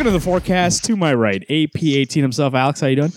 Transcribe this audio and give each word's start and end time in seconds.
Welcome 0.00 0.14
to 0.14 0.18
the 0.18 0.24
forecast. 0.24 0.84
To 0.84 0.96
my 0.96 1.12
right, 1.12 1.46
AP18 1.50 2.22
himself, 2.22 2.54
Alex. 2.54 2.80
How 2.80 2.86
you 2.86 2.96
doing? 2.96 3.12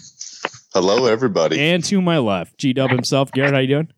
Hello, 0.73 1.05
everybody. 1.05 1.57
And 1.57 1.81
to 1.85 2.01
my 2.01 2.17
left, 2.17 2.57
G 2.57 2.73
Dub 2.73 2.89
himself, 2.89 3.31
Garrett. 3.31 3.53
How 3.53 3.61
you 3.61 3.67
doing? 3.67 3.93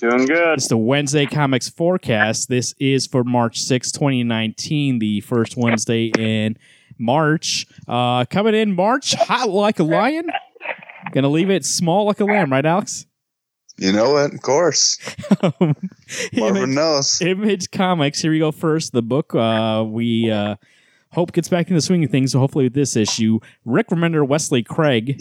Doing 0.00 0.26
good. 0.26 0.54
It's 0.54 0.66
the 0.66 0.76
Wednesday 0.76 1.26
Comics 1.26 1.68
forecast. 1.68 2.48
This 2.48 2.74
is 2.80 3.06
for 3.06 3.22
March 3.22 3.60
6, 3.60 3.92
2019, 3.92 4.98
the 4.98 5.20
first 5.20 5.56
Wednesday 5.56 6.06
in 6.18 6.58
March. 6.98 7.68
Uh, 7.86 8.24
coming 8.24 8.56
in 8.56 8.74
March, 8.74 9.14
hot 9.14 9.48
like 9.48 9.78
a 9.78 9.84
lion. 9.84 10.28
Gonna 11.12 11.28
leave 11.28 11.50
it 11.50 11.64
small 11.64 12.04
like 12.04 12.18
a 12.18 12.24
lamb, 12.24 12.50
right, 12.50 12.66
Alex? 12.66 13.06
You 13.76 13.92
know 13.92 14.16
it, 14.16 14.34
of 14.34 14.42
course. 14.42 14.98
Marvin 15.60 15.76
Image, 16.32 16.68
knows. 16.70 17.22
Image 17.22 17.70
Comics. 17.70 18.22
Here 18.22 18.32
we 18.32 18.40
go. 18.40 18.50
First, 18.50 18.90
the 18.90 19.02
book. 19.02 19.36
Uh, 19.36 19.84
we 19.86 20.32
uh, 20.32 20.56
hope 21.14 21.32
gets 21.32 21.48
back 21.48 21.66
into 21.66 21.74
the 21.74 21.80
swing 21.80 22.04
of 22.04 22.10
things. 22.10 22.32
So 22.32 22.38
hopefully, 22.38 22.64
with 22.64 22.74
this 22.74 22.96
issue, 22.96 23.40
Rick 23.64 23.88
Remender, 23.88 24.26
Wesley 24.26 24.62
Craig, 24.62 25.20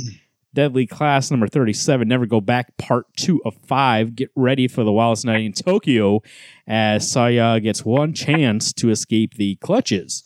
Deadly 0.53 0.85
Class 0.85 1.31
number 1.31 1.47
thirty-seven. 1.47 2.07
Never 2.07 2.25
go 2.25 2.41
back. 2.41 2.77
Part 2.77 3.07
two 3.15 3.41
of 3.45 3.55
five. 3.65 4.15
Get 4.15 4.29
ready 4.35 4.67
for 4.67 4.84
the 4.84 4.91
wildest 4.91 5.25
night 5.25 5.45
in 5.45 5.53
Tokyo, 5.53 6.21
as 6.67 7.09
Saya 7.09 7.59
gets 7.59 7.85
one 7.85 8.13
chance 8.13 8.73
to 8.73 8.90
escape 8.90 9.35
the 9.35 9.55
clutches 9.55 10.23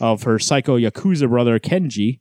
of 0.00 0.24
her 0.24 0.38
psycho 0.38 0.78
yakuza 0.78 1.28
brother 1.28 1.58
Kenji. 1.58 2.20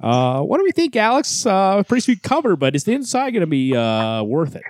Uh, 0.00 0.42
what 0.42 0.58
do 0.58 0.64
we 0.64 0.72
think, 0.72 0.96
Alex? 0.96 1.46
Uh, 1.46 1.82
pretty 1.84 2.00
sweet 2.00 2.22
cover, 2.22 2.56
but 2.56 2.74
is 2.74 2.84
the 2.84 2.92
inside 2.92 3.30
going 3.30 3.42
to 3.42 3.46
be 3.46 3.76
uh, 3.76 4.22
worth 4.24 4.56
it? 4.56 4.64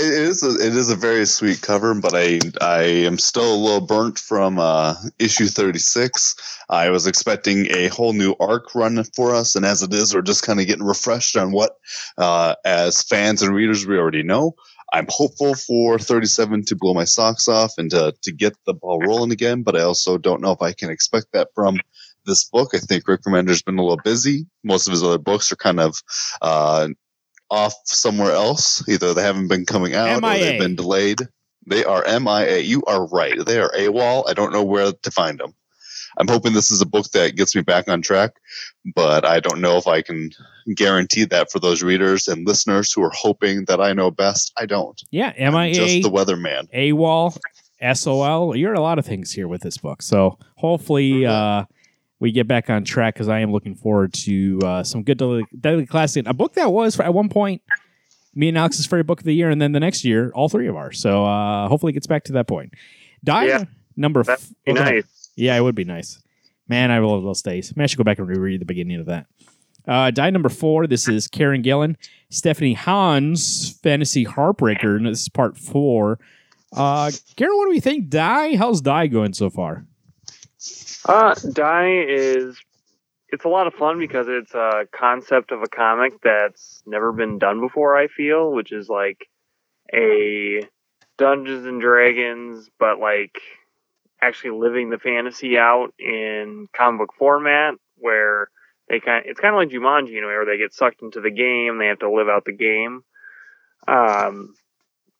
It 0.00 0.14
is 0.14 0.42
a, 0.42 0.54
it 0.66 0.74
is 0.74 0.90
a 0.90 0.96
very 0.96 1.26
sweet 1.26 1.60
cover, 1.60 1.94
but 1.94 2.14
I 2.14 2.40
I 2.60 2.82
am 2.84 3.18
still 3.18 3.54
a 3.54 3.62
little 3.62 3.82
burnt 3.82 4.18
from 4.18 4.58
uh, 4.58 4.94
issue 5.18 5.46
thirty 5.46 5.78
six. 5.78 6.34
I 6.70 6.88
was 6.88 7.06
expecting 7.06 7.66
a 7.70 7.88
whole 7.88 8.14
new 8.14 8.34
arc 8.40 8.74
run 8.74 9.04
for 9.14 9.34
us, 9.34 9.56
and 9.56 9.66
as 9.66 9.82
it 9.82 9.92
is, 9.92 10.14
we're 10.14 10.22
just 10.22 10.42
kind 10.42 10.58
of 10.58 10.66
getting 10.66 10.86
refreshed 10.86 11.36
on 11.36 11.52
what, 11.52 11.72
uh, 12.16 12.54
as 12.64 13.02
fans 13.02 13.42
and 13.42 13.54
readers, 13.54 13.86
we 13.86 13.98
already 13.98 14.22
know. 14.22 14.54
I'm 14.92 15.06
hopeful 15.08 15.54
for 15.54 15.98
37 15.98 16.64
to 16.66 16.76
blow 16.76 16.94
my 16.94 17.04
socks 17.04 17.46
off 17.46 17.74
and 17.78 17.90
to, 17.90 18.14
to 18.22 18.32
get 18.32 18.54
the 18.66 18.74
ball 18.74 19.00
rolling 19.00 19.32
again, 19.32 19.62
but 19.62 19.76
I 19.76 19.82
also 19.82 20.18
don't 20.18 20.40
know 20.40 20.52
if 20.52 20.62
I 20.62 20.72
can 20.72 20.90
expect 20.90 21.26
that 21.32 21.48
from 21.54 21.78
this 22.26 22.44
book. 22.44 22.70
I 22.74 22.78
think 22.78 23.06
Rick 23.06 23.22
Remender's 23.26 23.62
been 23.62 23.78
a 23.78 23.82
little 23.82 24.00
busy. 24.02 24.46
Most 24.64 24.86
of 24.86 24.92
his 24.92 25.02
other 25.02 25.18
books 25.18 25.52
are 25.52 25.56
kind 25.56 25.80
of 25.80 25.96
uh, 26.42 26.88
off 27.50 27.74
somewhere 27.84 28.32
else. 28.32 28.86
Either 28.88 29.14
they 29.14 29.22
haven't 29.22 29.48
been 29.48 29.66
coming 29.66 29.94
out 29.94 30.22
or 30.22 30.30
they've 30.30 30.60
been 30.60 30.76
delayed. 30.76 31.20
They 31.66 31.84
are 31.84 32.04
MIA. 32.06 32.58
You 32.58 32.82
are 32.86 33.06
right. 33.06 33.44
They 33.44 33.60
are 33.60 33.70
AWOL. 33.72 34.28
I 34.28 34.32
don't 34.32 34.52
know 34.52 34.64
where 34.64 34.92
to 34.92 35.10
find 35.10 35.38
them. 35.38 35.54
I'm 36.18 36.28
hoping 36.28 36.52
this 36.52 36.70
is 36.70 36.80
a 36.80 36.86
book 36.86 37.10
that 37.10 37.36
gets 37.36 37.54
me 37.54 37.62
back 37.62 37.88
on 37.88 38.02
track, 38.02 38.32
but 38.94 39.24
I 39.24 39.40
don't 39.40 39.60
know 39.60 39.76
if 39.76 39.86
I 39.86 40.02
can 40.02 40.30
guarantee 40.74 41.24
that 41.24 41.50
for 41.50 41.60
those 41.60 41.82
readers 41.82 42.28
and 42.28 42.46
listeners 42.46 42.92
who 42.92 43.02
are 43.02 43.12
hoping 43.14 43.66
that 43.66 43.80
I 43.80 43.92
know 43.92 44.10
best. 44.10 44.52
I 44.56 44.66
don't. 44.66 45.00
Yeah, 45.10 45.32
I'm 45.38 45.54
MIA. 45.54 45.74
just 45.74 46.02
the 46.02 46.10
weatherman. 46.10 46.68
AWOL, 46.74 47.38
SOL. 47.94 48.56
You're 48.56 48.74
a 48.74 48.80
lot 48.80 48.98
of 48.98 49.06
things 49.06 49.32
here 49.32 49.48
with 49.48 49.62
this 49.62 49.78
book. 49.78 50.02
So 50.02 50.38
hopefully 50.56 51.26
uh, 51.26 51.64
we 52.20 52.30
get 52.32 52.46
back 52.46 52.70
on 52.70 52.84
track 52.84 53.14
because 53.14 53.28
I 53.28 53.40
am 53.40 53.50
looking 53.50 53.74
forward 53.74 54.12
to 54.12 54.60
uh, 54.64 54.82
some 54.84 55.02
good 55.02 55.18
Deadly, 55.18 55.44
Deadly 55.58 55.86
Classic. 55.86 56.24
A 56.28 56.34
book 56.34 56.54
that 56.54 56.70
was 56.72 56.98
at 57.00 57.12
one 57.12 57.28
point 57.28 57.62
me 58.34 58.48
and 58.48 58.56
Alex's 58.56 58.86
favorite 58.86 59.06
book 59.08 59.18
of 59.20 59.24
the 59.24 59.34
year, 59.34 59.50
and 59.50 59.60
then 59.60 59.72
the 59.72 59.80
next 59.80 60.04
year, 60.04 60.30
all 60.36 60.48
three 60.48 60.68
of 60.68 60.76
ours. 60.76 61.00
So 61.00 61.24
uh, 61.26 61.66
hopefully 61.68 61.90
it 61.90 61.94
gets 61.94 62.06
back 62.06 62.22
to 62.24 62.32
that 62.34 62.46
point. 62.46 62.74
Die 63.24 63.44
Yeah. 63.46 63.64
number 63.96 64.20
f- 64.20 64.48
okay. 64.68 64.78
nice. 64.78 65.30
Yeah, 65.36 65.56
it 65.56 65.62
would 65.62 65.74
be 65.74 65.84
nice. 65.84 66.22
Man, 66.68 66.92
I 66.92 66.98
love 67.00 67.24
those 67.24 67.42
days. 67.42 67.74
Man, 67.76 67.82
I 67.82 67.86
should 67.88 67.98
go 67.98 68.04
back 68.04 68.18
and 68.20 68.28
reread 68.28 68.60
the 68.60 68.64
beginning 68.66 69.00
of 69.00 69.06
that. 69.06 69.26
Uh, 69.88 70.10
die 70.12 70.30
number 70.30 70.48
four. 70.48 70.86
This 70.86 71.08
is 71.08 71.26
Kieron 71.26 71.62
Gillen, 71.64 71.96
Stephanie 72.28 72.74
Hans, 72.74 73.70
Fantasy 73.82 74.24
Heartbreaker, 74.24 74.94
and 74.96 75.06
this 75.06 75.22
is 75.22 75.28
part 75.28 75.56
four. 75.58 76.20
Uh, 76.72 77.10
Karen, 77.34 77.56
what 77.56 77.64
do 77.64 77.70
we 77.70 77.80
think? 77.80 78.08
Die? 78.10 78.54
How's 78.56 78.80
Die 78.80 79.08
going 79.08 79.32
so 79.32 79.50
far? 79.50 79.86
Uh, 81.06 81.34
Die 81.52 82.04
is 82.08 82.58
it's 83.32 83.44
a 83.44 83.48
lot 83.48 83.66
of 83.66 83.74
fun 83.74 83.98
because 83.98 84.26
it's 84.28 84.54
a 84.54 84.86
concept 84.92 85.52
of 85.52 85.62
a 85.62 85.68
comic 85.68 86.14
that's 86.22 86.82
never 86.84 87.12
been 87.12 87.38
done 87.38 87.60
before. 87.60 87.96
I 87.96 88.08
feel, 88.08 88.50
which 88.52 88.72
is 88.72 88.88
like 88.88 89.28
a 89.94 90.68
Dungeons 91.16 91.66
and 91.66 91.80
Dragons, 91.80 92.68
but 92.78 92.98
like 92.98 93.38
actually 94.20 94.58
living 94.58 94.90
the 94.90 94.98
fantasy 94.98 95.56
out 95.56 95.94
in 95.98 96.68
comic 96.76 97.00
book 97.00 97.14
format, 97.18 97.74
where 97.96 98.48
they 98.88 99.00
kind 99.00 99.24
it's 99.26 99.40
kind 99.40 99.54
of 99.54 99.58
like 99.58 99.68
Jumanji, 99.68 100.10
you 100.10 100.20
know, 100.20 100.26
where 100.26 100.46
they 100.46 100.58
get 100.58 100.74
sucked 100.74 101.02
into 101.02 101.20
the 101.20 101.30
game, 101.30 101.78
they 101.78 101.86
have 101.86 102.00
to 102.00 102.10
live 102.10 102.28
out 102.28 102.44
the 102.44 102.52
game. 102.52 103.04
Um, 103.86 104.54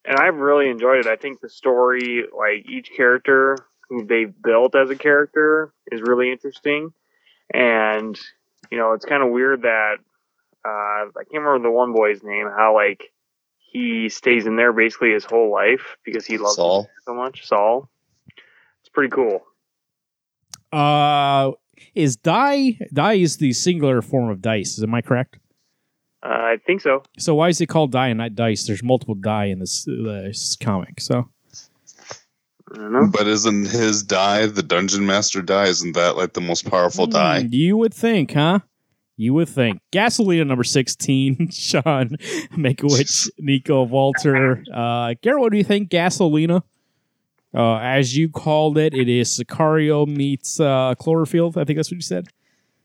and 0.04 0.18
I've 0.18 0.36
really 0.36 0.68
enjoyed 0.68 1.00
it. 1.00 1.06
I 1.06 1.16
think 1.16 1.40
the 1.40 1.48
story, 1.48 2.24
like 2.36 2.68
each 2.68 2.90
character 2.96 3.56
who 3.90 4.06
they've 4.06 4.32
built 4.42 4.74
as 4.74 4.88
a 4.88 4.96
character, 4.96 5.74
is 5.92 6.00
really 6.00 6.32
interesting. 6.32 6.92
And 7.52 8.18
you 8.70 8.78
know, 8.78 8.92
it's 8.92 9.04
kind 9.04 9.22
of 9.22 9.30
weird 9.30 9.62
that 9.62 9.96
uh, 10.64 10.68
I 10.68 11.24
can't 11.30 11.42
remember 11.42 11.68
the 11.68 11.72
one 11.72 11.92
boy's 11.92 12.22
name. 12.22 12.46
How 12.46 12.74
like 12.74 13.12
he 13.72 14.08
stays 14.08 14.46
in 14.46 14.56
there 14.56 14.72
basically 14.72 15.12
his 15.12 15.24
whole 15.24 15.52
life 15.52 15.96
because 16.04 16.24
he 16.24 16.38
loves 16.38 16.56
Saul. 16.56 16.88
so 17.04 17.14
much. 17.14 17.46
Saul. 17.46 17.90
It's 18.80 18.88
pretty 18.92 19.10
cool. 19.10 19.42
Uh, 20.72 21.52
is 21.94 22.16
Die? 22.16 22.78
Die 22.92 23.12
is 23.14 23.36
the 23.38 23.52
singular 23.52 24.02
form 24.02 24.30
of 24.30 24.40
dice. 24.40 24.78
Is 24.78 24.84
am 24.84 24.94
I 24.94 25.02
correct? 25.02 25.38
Uh, 26.22 26.28
I 26.28 26.56
think 26.66 26.80
so. 26.82 27.02
So 27.18 27.34
why 27.34 27.48
is 27.48 27.60
it 27.60 27.66
called 27.66 27.92
Die 27.92 28.08
and 28.08 28.18
not 28.18 28.34
Dice? 28.34 28.66
There's 28.66 28.82
multiple 28.82 29.14
Die 29.14 29.46
in 29.46 29.58
this, 29.58 29.88
uh, 29.88 30.22
this 30.24 30.56
comic. 30.56 31.00
So 31.00 31.14
I 31.14 31.16
don't 31.16 31.26
know. 31.26 31.30
But 32.72 33.26
isn't 33.26 33.68
his 33.68 34.02
die 34.02 34.46
the 34.46 34.62
dungeon 34.62 35.04
master 35.06 35.42
die? 35.42 35.66
Isn't 35.66 35.92
that 35.94 36.16
like 36.16 36.34
the 36.34 36.40
most 36.40 36.70
powerful 36.70 37.06
Hmm, 37.06 37.12
die? 37.12 37.48
You 37.50 37.76
would 37.76 37.92
think, 37.94 38.32
huh? 38.32 38.60
You 39.16 39.34
would 39.34 39.48
think. 39.48 39.80
Gasolina 39.92 40.46
number 40.46 40.64
16, 40.64 41.48
Sean 41.52 42.16
Mackiewicz, 42.56 43.28
Niko 43.40 43.88
Walter. 43.88 44.64
Uh, 44.72 45.14
Garrett, 45.20 45.40
what 45.40 45.52
do 45.52 45.58
you 45.58 45.64
think? 45.64 45.90
Gasolina? 45.90 46.62
Uh, 47.52 47.76
as 47.78 48.16
you 48.16 48.28
called 48.28 48.78
it, 48.78 48.94
it 48.94 49.08
is 49.08 49.28
Sicario 49.38 50.06
meets 50.06 50.60
uh, 50.60 50.94
Cloverfield. 50.94 51.56
I 51.56 51.64
think 51.64 51.76
that's 51.76 51.90
what 51.90 51.96
you 51.96 52.00
said. 52.02 52.28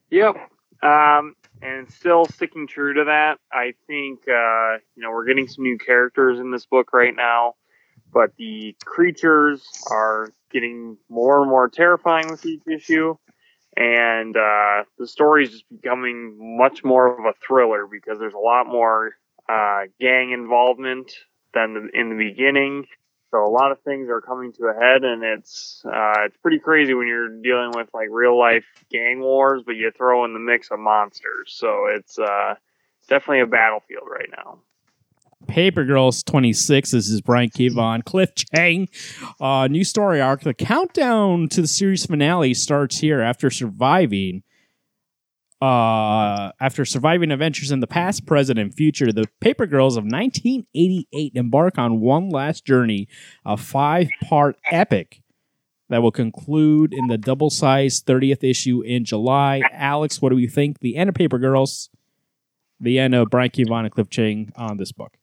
Yep. 0.10 0.36
Um, 0.82 1.36
and 1.62 1.90
still 1.92 2.26
sticking 2.26 2.68
true 2.68 2.94
to 2.96 3.04
that. 3.06 3.38
I 3.52 3.76
think 3.88 4.20
uh, 4.28 4.78
you 4.96 5.04
know 5.04 5.12
we're 5.12 5.26
getting 5.26 5.48
some 5.48 5.64
new 5.64 5.78
characters 5.78 6.40
in 6.40 6.52
this 6.52 6.66
book 6.66 6.94
right 6.94 7.16
now, 7.16 7.56
but 8.12 8.32
the 8.38 8.76
creatures 8.86 9.64
are 9.90 10.30
getting 10.52 10.98
more 11.10 11.42
and 11.42 11.50
more 11.50 11.70
terrifying 11.70 12.30
with 12.30 12.46
each 12.46 12.64
issue, 12.68 13.16
and 13.76 14.36
uh, 14.38 14.84
the 14.98 15.08
story 15.08 15.44
is 15.44 15.52
just 15.52 15.66
becoming 15.70 16.58
much 16.58 16.84
more 16.84 17.20
of 17.20 17.26
a 17.26 17.34
thriller 17.46 17.88
because 17.88 18.20
there's 18.20 18.34
a 18.34 18.38
lot 18.38 18.68
more 18.68 19.12
uh, 19.50 19.82
gang 20.00 20.32
involvement 20.32 21.12
than 21.54 21.90
in 21.94 22.10
the 22.10 22.16
beginning. 22.16 22.86
So 23.32 23.44
a 23.44 23.50
lot 23.50 23.72
of 23.72 23.82
things 23.82 24.08
are 24.10 24.22
coming 24.22 24.54
to 24.54 24.66
a 24.68 24.74
head, 24.74 25.04
and 25.04 25.24
it's 25.24 25.84
uh, 25.86 26.24
it's 26.26 26.38
pretty 26.38 26.60
crazy 26.60 26.94
when 26.94 27.08
you're 27.08 27.42
dealing 27.42 27.72
with 27.76 27.90
like 27.94 28.08
real 28.10 28.38
life 28.40 28.66
gang 28.90 29.20
wars, 29.20 29.64
but 29.66 29.74
you 29.74 29.92
throw 29.92 30.24
in 30.24 30.34
the 30.34 30.40
mix 30.40 30.72
of 30.72 30.80
monsters. 30.80 31.54
So 31.54 31.88
it's 31.94 32.18
uh, 32.18 32.56
definitely 33.10 33.42
a 33.42 33.48
battlefield 33.48 34.08
right 34.10 34.30
now. 34.32 34.60
Paper 35.48 35.84
Girls 35.86 36.24
26. 36.24 36.92
This 36.92 37.10
is 37.10 37.22
Brian 37.22 37.50
K. 37.50 37.70
Vaughan, 37.70 38.02
Cliff 38.02 38.34
Chiang. 38.36 38.90
Uh, 39.40 39.68
new 39.68 39.84
story 39.84 40.20
arc. 40.20 40.42
The 40.42 40.54
countdown 40.54 41.48
to 41.50 41.62
the 41.62 41.68
series 41.68 42.06
finale 42.06 42.54
starts 42.54 43.00
here 43.00 43.22
after 43.22 43.50
surviving. 43.50 44.44
Uh, 45.62 46.52
after 46.60 46.84
surviving 46.84 47.32
adventures 47.32 47.72
in 47.72 47.80
the 47.80 47.88
past, 47.88 48.26
present, 48.26 48.60
and 48.60 48.74
future, 48.74 49.12
the 49.12 49.26
Paper 49.40 49.66
Girls 49.66 49.96
of 49.98 50.04
1988 50.04 51.32
embark 51.36 51.78
on 51.78 52.02
one 52.02 52.30
last 52.30 52.66
journey, 52.66 53.08
a 53.46 53.56
five-part 53.56 54.58
epic 54.70 55.22
that 55.90 56.02
will 56.02 56.12
conclude 56.12 56.94
in 56.94 57.08
the 57.08 57.18
double-sized 57.18 58.06
30th 58.06 58.44
issue 58.44 58.82
in 58.82 59.06
July. 59.06 59.62
Alex, 59.72 60.22
what 60.22 60.30
do 60.30 60.36
we 60.36 60.48
think? 60.48 60.80
The 60.80 60.98
end 60.98 61.10
of 61.10 61.16
Paper 61.16 61.40
Girls, 61.40 61.90
the 62.80 63.00
end 63.00 63.16
of 63.16 63.30
Brian 63.30 63.50
K. 63.50 63.64
Vaughan 63.64 63.86
and 63.86 63.94
Cliff 63.94 64.10
Chiang 64.10 64.52
on 64.56 64.78
this 64.78 64.92
book. 64.92 65.18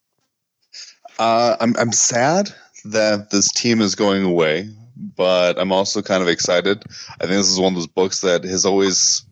Uh, 1.23 1.57
I'm 1.61 1.77
I'm 1.79 1.93
sad 1.93 2.51
that 2.85 3.31
this 3.31 3.53
team 3.53 3.81
is 3.81 3.95
going 3.95 4.25
away, 4.25 4.69
but 4.97 5.57
I'm 5.57 5.71
also 5.71 6.03
kind 6.03 6.21
of 6.21 6.29
excited. 6.29 6.83
I 7.21 7.27
think 7.27 7.37
this 7.37 7.49
is 7.49 7.61
one 7.61 7.75
of 7.75 7.77
those 7.77 7.87
books 7.87 8.23
that 8.23 8.43
has 8.43 8.67
always 8.67 9.25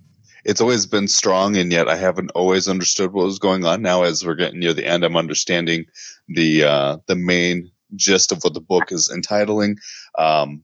it's 0.44 0.60
always 0.60 0.86
been 0.86 1.08
strong, 1.08 1.56
and 1.56 1.72
yet 1.72 1.88
I 1.88 1.96
haven't 1.96 2.30
always 2.36 2.68
understood 2.68 3.12
what 3.12 3.24
was 3.24 3.40
going 3.40 3.64
on. 3.64 3.82
Now, 3.82 4.04
as 4.04 4.24
we're 4.24 4.36
getting 4.36 4.60
near 4.60 4.72
the 4.72 4.86
end, 4.86 5.02
I'm 5.02 5.16
understanding 5.16 5.84
the 6.28 6.62
uh, 6.62 6.98
the 7.08 7.16
main 7.16 7.72
gist 7.96 8.30
of 8.30 8.44
what 8.44 8.54
the 8.54 8.60
book 8.60 8.92
is 8.92 9.10
entitling. 9.12 9.76
Um, 10.16 10.62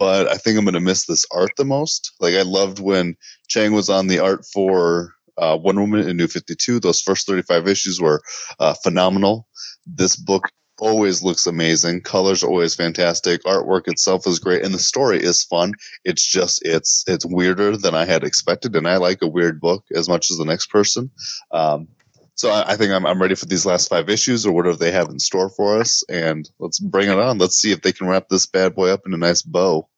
but 0.00 0.26
I 0.26 0.34
think 0.34 0.58
I'm 0.58 0.64
going 0.64 0.74
to 0.74 0.80
miss 0.80 1.06
this 1.06 1.24
art 1.30 1.52
the 1.58 1.64
most. 1.64 2.10
Like 2.18 2.34
I 2.34 2.42
loved 2.42 2.80
when 2.80 3.16
Chiang 3.46 3.72
was 3.72 3.88
on 3.88 4.08
the 4.08 4.18
art 4.18 4.44
for 4.52 5.14
uh, 5.38 5.58
Woman 5.60 6.08
in 6.08 6.16
New 6.16 6.28
52. 6.28 6.80
Those 6.80 7.00
first 7.00 7.26
35 7.26 7.68
issues 7.68 8.00
were 8.00 8.22
uh, 8.58 8.74
phenomenal. 8.74 9.46
This 9.86 10.16
book 10.16 10.50
always 10.80 11.22
looks 11.22 11.46
amazing. 11.46 12.00
Colors 12.00 12.42
are 12.42 12.48
always 12.48 12.74
fantastic. 12.74 13.42
Artwork 13.44 13.86
itself 13.86 14.26
is 14.26 14.38
great, 14.38 14.64
and 14.64 14.74
the 14.74 14.78
story 14.78 15.22
is 15.22 15.44
fun. 15.44 15.74
It's 16.04 16.26
just 16.26 16.62
it's 16.64 17.04
it's 17.06 17.26
weirder 17.26 17.76
than 17.76 17.94
I 17.94 18.04
had 18.04 18.24
expected, 18.24 18.74
and 18.74 18.88
I 18.88 18.96
like 18.96 19.22
a 19.22 19.28
weird 19.28 19.60
book 19.60 19.84
as 19.94 20.08
much 20.08 20.30
as 20.30 20.38
the 20.38 20.44
next 20.44 20.68
person. 20.68 21.10
Um, 21.52 21.88
so 22.34 22.50
I, 22.50 22.72
I 22.72 22.76
think 22.76 22.92
I'm, 22.92 23.06
I'm 23.06 23.20
ready 23.20 23.34
for 23.34 23.46
these 23.46 23.66
last 23.66 23.88
five 23.88 24.08
issues 24.08 24.46
or 24.46 24.52
whatever 24.52 24.76
they 24.76 24.90
have 24.90 25.10
in 25.10 25.18
store 25.18 25.50
for 25.50 25.78
us, 25.78 26.02
and 26.08 26.50
let's 26.58 26.78
bring 26.78 27.10
it 27.10 27.18
on. 27.18 27.38
Let's 27.38 27.56
see 27.56 27.72
if 27.72 27.82
they 27.82 27.92
can 27.92 28.08
wrap 28.08 28.28
this 28.28 28.46
bad 28.46 28.74
boy 28.74 28.88
up 28.88 29.02
in 29.06 29.14
a 29.14 29.18
nice 29.18 29.42
bow. 29.42 29.88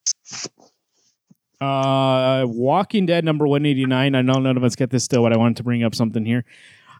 Uh, 1.62 2.44
Walking 2.47 3.06
Dead 3.06 3.25
number 3.25 3.47
189. 3.47 4.14
I 4.14 4.23
know 4.23 4.35
none 4.35 4.56
of 4.56 4.64
us 4.64 4.75
get 4.75 4.91
this 4.91 5.05
still, 5.05 5.23
but 5.23 5.32
I 5.32 5.37
wanted 5.37 5.59
to 5.59 5.62
bring 5.62 5.85
up 5.85 5.94
something 5.94 6.25
here. 6.25 6.44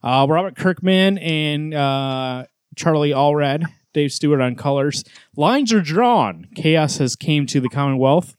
Uh, 0.05 0.27
Robert 0.29 0.57
Kirkman 0.57 1.19
and 1.19 1.75
uh, 1.75 2.45
Charlie 2.77 3.11
Adlard, 3.11 3.65
Dave 3.93 4.13
Stewart 4.13 4.41
on 4.41 4.55
colors. 4.55 5.03
Lines 5.37 5.73
are 5.73 5.81
drawn. 5.81 6.47
Chaos 6.55 6.99
has 6.99 7.17
came 7.17 7.47
to 7.47 7.61
the 7.61 7.69
Commonwealth. 7.69 8.37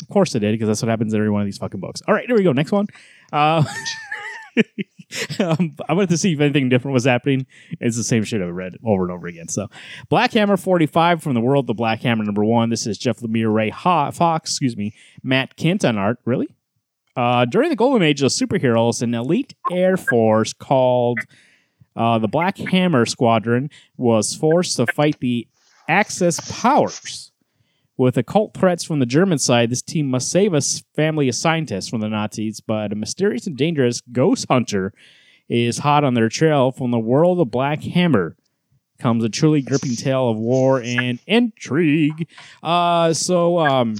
Of 0.00 0.08
course 0.08 0.34
it 0.36 0.40
did, 0.40 0.52
because 0.52 0.68
that's 0.68 0.82
what 0.82 0.88
happens 0.88 1.12
in 1.12 1.18
every 1.18 1.30
one 1.30 1.42
of 1.42 1.46
these 1.46 1.58
fucking 1.58 1.80
books. 1.80 2.00
All 2.06 2.14
right, 2.14 2.26
here 2.26 2.36
we 2.36 2.44
go. 2.44 2.52
Next 2.52 2.70
one. 2.70 2.86
Uh, 3.32 3.64
um, 5.38 5.76
I 5.88 5.92
wanted 5.92 6.10
to 6.10 6.18
see 6.18 6.32
if 6.32 6.40
anything 6.40 6.68
different 6.68 6.94
was 6.94 7.04
happening. 7.04 7.46
It's 7.80 7.96
the 7.96 8.04
same 8.04 8.24
shit 8.24 8.42
I've 8.42 8.54
read 8.54 8.76
over 8.84 9.04
and 9.04 9.12
over 9.12 9.26
again. 9.26 9.48
So, 9.48 9.68
Black 10.08 10.32
Hammer 10.32 10.56
45 10.56 11.22
from 11.22 11.34
the 11.34 11.40
world, 11.40 11.66
the 11.66 11.74
Black 11.74 12.00
Hammer 12.02 12.24
number 12.24 12.44
one. 12.44 12.70
This 12.70 12.86
is 12.86 12.98
Jeff 12.98 13.20
Lemire, 13.20 13.52
Ray 13.52 13.70
ha- 13.70 14.10
Fawkes, 14.10 14.50
excuse 14.50 14.76
me, 14.76 14.94
Matt 15.22 15.56
Kindt 15.56 15.88
on 15.88 15.96
art. 15.96 16.18
Really? 16.24 16.48
Uh, 17.16 17.44
during 17.46 17.70
the 17.70 17.76
Golden 17.76 18.02
Age 18.02 18.22
of 18.22 18.30
superheroes, 18.30 19.00
an 19.00 19.14
elite 19.14 19.54
air 19.70 19.96
force 19.96 20.52
called 20.52 21.20
uh, 21.96 22.18
the 22.18 22.28
Black 22.28 22.58
Hammer 22.58 23.06
Squadron 23.06 23.70
was 23.96 24.34
forced 24.34 24.76
to 24.76 24.86
fight 24.86 25.18
the 25.20 25.48
Axis 25.88 26.40
powers. 26.60 27.32
With 27.98 28.18
occult 28.18 28.52
threats 28.52 28.84
from 28.84 28.98
the 28.98 29.06
German 29.06 29.38
side, 29.38 29.70
this 29.70 29.80
team 29.80 30.08
must 30.08 30.30
save 30.30 30.52
a 30.52 30.60
family 30.94 31.28
of 31.28 31.34
scientists 31.34 31.88
from 31.88 32.00
the 32.00 32.10
Nazis, 32.10 32.60
but 32.60 32.92
a 32.92 32.94
mysterious 32.94 33.46
and 33.46 33.56
dangerous 33.56 34.02
ghost 34.12 34.46
hunter 34.50 34.92
is 35.48 35.78
hot 35.78 36.04
on 36.04 36.12
their 36.14 36.28
trail 36.28 36.72
from 36.72 36.90
the 36.90 36.98
world 36.98 37.40
of 37.40 37.50
Black 37.50 37.82
Hammer. 37.82 38.36
Comes 38.98 39.24
a 39.24 39.28
truly 39.28 39.62
gripping 39.62 39.96
tale 39.96 40.28
of 40.28 40.36
war 40.36 40.82
and 40.82 41.18
intrigue. 41.26 42.28
Uh, 42.62 43.14
so, 43.14 43.58
um, 43.58 43.96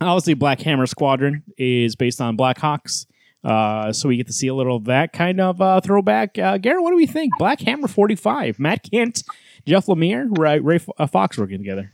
obviously, 0.00 0.34
Black 0.34 0.60
Hammer 0.60 0.86
Squadron 0.86 1.42
is 1.56 1.96
based 1.96 2.20
on 2.20 2.36
Black 2.36 2.58
Hawks. 2.58 3.06
Uh, 3.44 3.92
so 3.92 4.08
we 4.08 4.16
get 4.16 4.28
to 4.28 4.32
see 4.32 4.46
a 4.46 4.54
little 4.54 4.76
of 4.76 4.84
that 4.84 5.12
kind 5.12 5.40
of 5.40 5.60
uh, 5.60 5.80
throwback. 5.80 6.38
Uh, 6.38 6.58
Garrett, 6.58 6.82
what 6.82 6.90
do 6.90 6.96
we 6.96 7.06
think? 7.06 7.32
Black 7.38 7.60
Hammer 7.60 7.88
45, 7.88 8.60
Matt 8.60 8.84
Kindt, 8.84 9.24
Jeff 9.66 9.86
Lemire, 9.86 10.28
Ray, 10.36 10.60
Ray 10.60 10.80
uh, 10.98 11.06
Fawkes 11.06 11.38
working 11.38 11.58
together. 11.58 11.92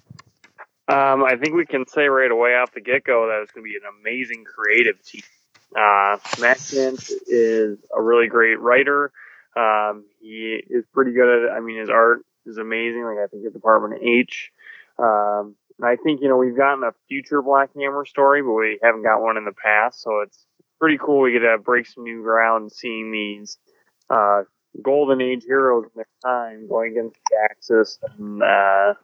Um, 0.88 1.23
I 1.23 1.37
think 1.37 1.55
we 1.55 1.67
can 1.67 1.87
say 1.87 2.06
right 2.06 2.31
away 2.31 2.50
off 2.50 2.73
the 2.73 2.81
get 2.81 3.05
go 3.05 3.26
that 3.26 3.43
it's 3.43 3.52
going 3.52 3.64
to 3.64 3.70
be 3.70 3.76
an 3.76 3.82
amazing 4.00 4.44
creative 4.44 5.02
team. 5.02 5.23
Uh, 5.76 6.17
Matt 6.40 6.56
Kindt 6.56 7.12
is 7.26 7.79
a 7.94 8.00
really 8.00 8.29
great 8.29 8.58
writer. 8.58 9.12
Um, 9.55 10.06
he 10.20 10.58
is 10.69 10.85
pretty 10.94 11.12
good 11.12 11.29
at 11.29 11.50
it. 11.50 11.52
I 11.55 11.61
mean, 11.61 11.81
his 11.81 11.90
art 11.90 12.25
is 12.46 12.56
amazing. 12.56 13.05
Like 13.05 13.19
I 13.19 13.26
think 13.26 13.44
at 13.44 13.52
Department 13.52 14.02
H. 14.02 14.50
Um, 14.99 15.56
and 15.79 15.87
I 15.87 15.96
think 15.96 16.23
you 16.23 16.29
know 16.29 16.38
we've 16.38 16.56
gotten 16.56 16.85
a 16.85 16.93
future 17.06 17.43
Black 17.43 17.70
Hammer 17.76 18.06
story, 18.06 18.43
but 18.43 18.52
we 18.52 18.79
haven't 18.82 19.02
got 19.02 19.20
one 19.20 19.37
in 19.37 19.44
the 19.44 19.52
past. 19.52 20.00
So 20.00 20.20
it's 20.20 20.46
pretty 20.81 20.99
cool. 20.99 21.20
We 21.20 21.32
get 21.32 21.41
to 21.41 21.58
break 21.58 21.87
some 21.87 22.05
new 22.05 22.23
ground, 22.23 22.73
seeing 22.73 23.12
these 23.12 23.58
uh, 24.08 24.44
golden 24.82 25.20
age 25.20 25.44
heroes 25.44 25.84
in 25.84 25.91
their 25.96 26.06
time 26.25 26.69
going 26.69 26.93
against 26.93 27.20
the 27.31 27.37
Axis 27.44 27.99
and 28.19 28.43
uh, 28.43 28.94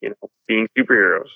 you 0.00 0.10
know 0.10 0.30
being 0.46 0.66
superheroes. 0.78 1.28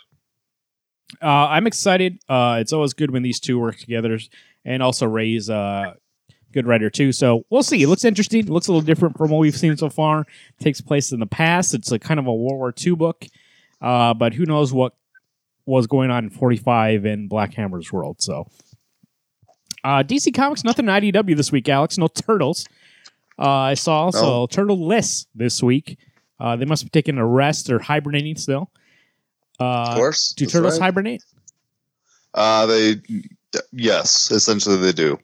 Uh, 1.23 1.27
I'm 1.49 1.67
excited. 1.67 2.19
Uh, 2.29 2.59
it's 2.61 2.73
always 2.73 2.93
good 2.93 3.11
when 3.11 3.23
these 3.23 3.39
two 3.41 3.59
work 3.59 3.77
together, 3.79 4.19
and 4.65 4.83
also 4.83 5.07
Ray's 5.07 5.49
uh, 5.49 5.95
good 6.53 6.67
writer 6.67 6.91
too. 6.91 7.13
So 7.13 7.45
we'll 7.51 7.63
see. 7.63 7.83
It 7.83 7.89
looks 7.89 8.05
interesting. 8.05 8.41
It 8.41 8.49
looks 8.51 8.67
a 8.69 8.73
little 8.73 8.85
different 8.85 9.17
from 9.17 9.31
what 9.31 9.39
we've 9.39 9.57
seen 9.57 9.77
so 9.77 9.89
far. 9.91 10.23
It 10.23 10.63
takes 10.63 10.81
place 10.81 11.13
in 11.13 11.21
the 11.21 11.27
past. 11.27 11.75
It's 11.75 11.93
a 11.93 11.99
kind 11.99 12.19
of 12.19 12.27
a 12.27 12.35
World 12.35 12.59
War 12.59 12.75
II 12.85 12.95
book, 12.97 13.27
uh, 13.81 14.15
but 14.15 14.35
who 14.35 14.45
knows 14.47 14.73
what 14.73 14.95
was 15.67 15.87
going 15.87 16.11
on 16.11 16.25
in 16.25 16.31
45 16.31 17.07
in 17.07 17.29
Black 17.29 17.55
Hammer's 17.55 17.93
world. 17.93 18.17
So 18.21 18.49
uh, 19.85 20.03
DC 20.03 20.35
Comics, 20.35 20.65
nothing 20.65 20.87
in 20.89 20.91
IDW 20.91 21.37
this 21.37 21.53
week, 21.53 21.69
Alex. 21.69 21.97
No 21.97 22.09
turtles. 22.09 22.67
Uh, 23.39 23.49
I 23.49 23.75
saw 23.75 24.05
also 24.05 24.23
No. 24.23 24.47
turtle-less 24.47 25.27
this 25.35 25.63
week. 25.63 25.99
Uh, 26.41 26.57
they 26.57 26.65
must 26.65 26.85
be 26.85 26.91
taking 26.91 27.19
a 27.19 27.27
rest 27.27 27.71
or 27.71 27.79
hibernating 27.79 28.37
still. 28.37 28.71
Uh, 29.61 29.87
Of 29.91 29.95
course. 29.97 30.33
do 30.33 30.47
turtles 30.47 30.79
right. 30.81 30.87
hibernate? 30.87 31.23
Uh, 32.35 32.67
they, 32.67 32.97
yes, 33.73 34.31
essentially 34.31 34.77
they 34.77 34.93
do. 34.93 35.19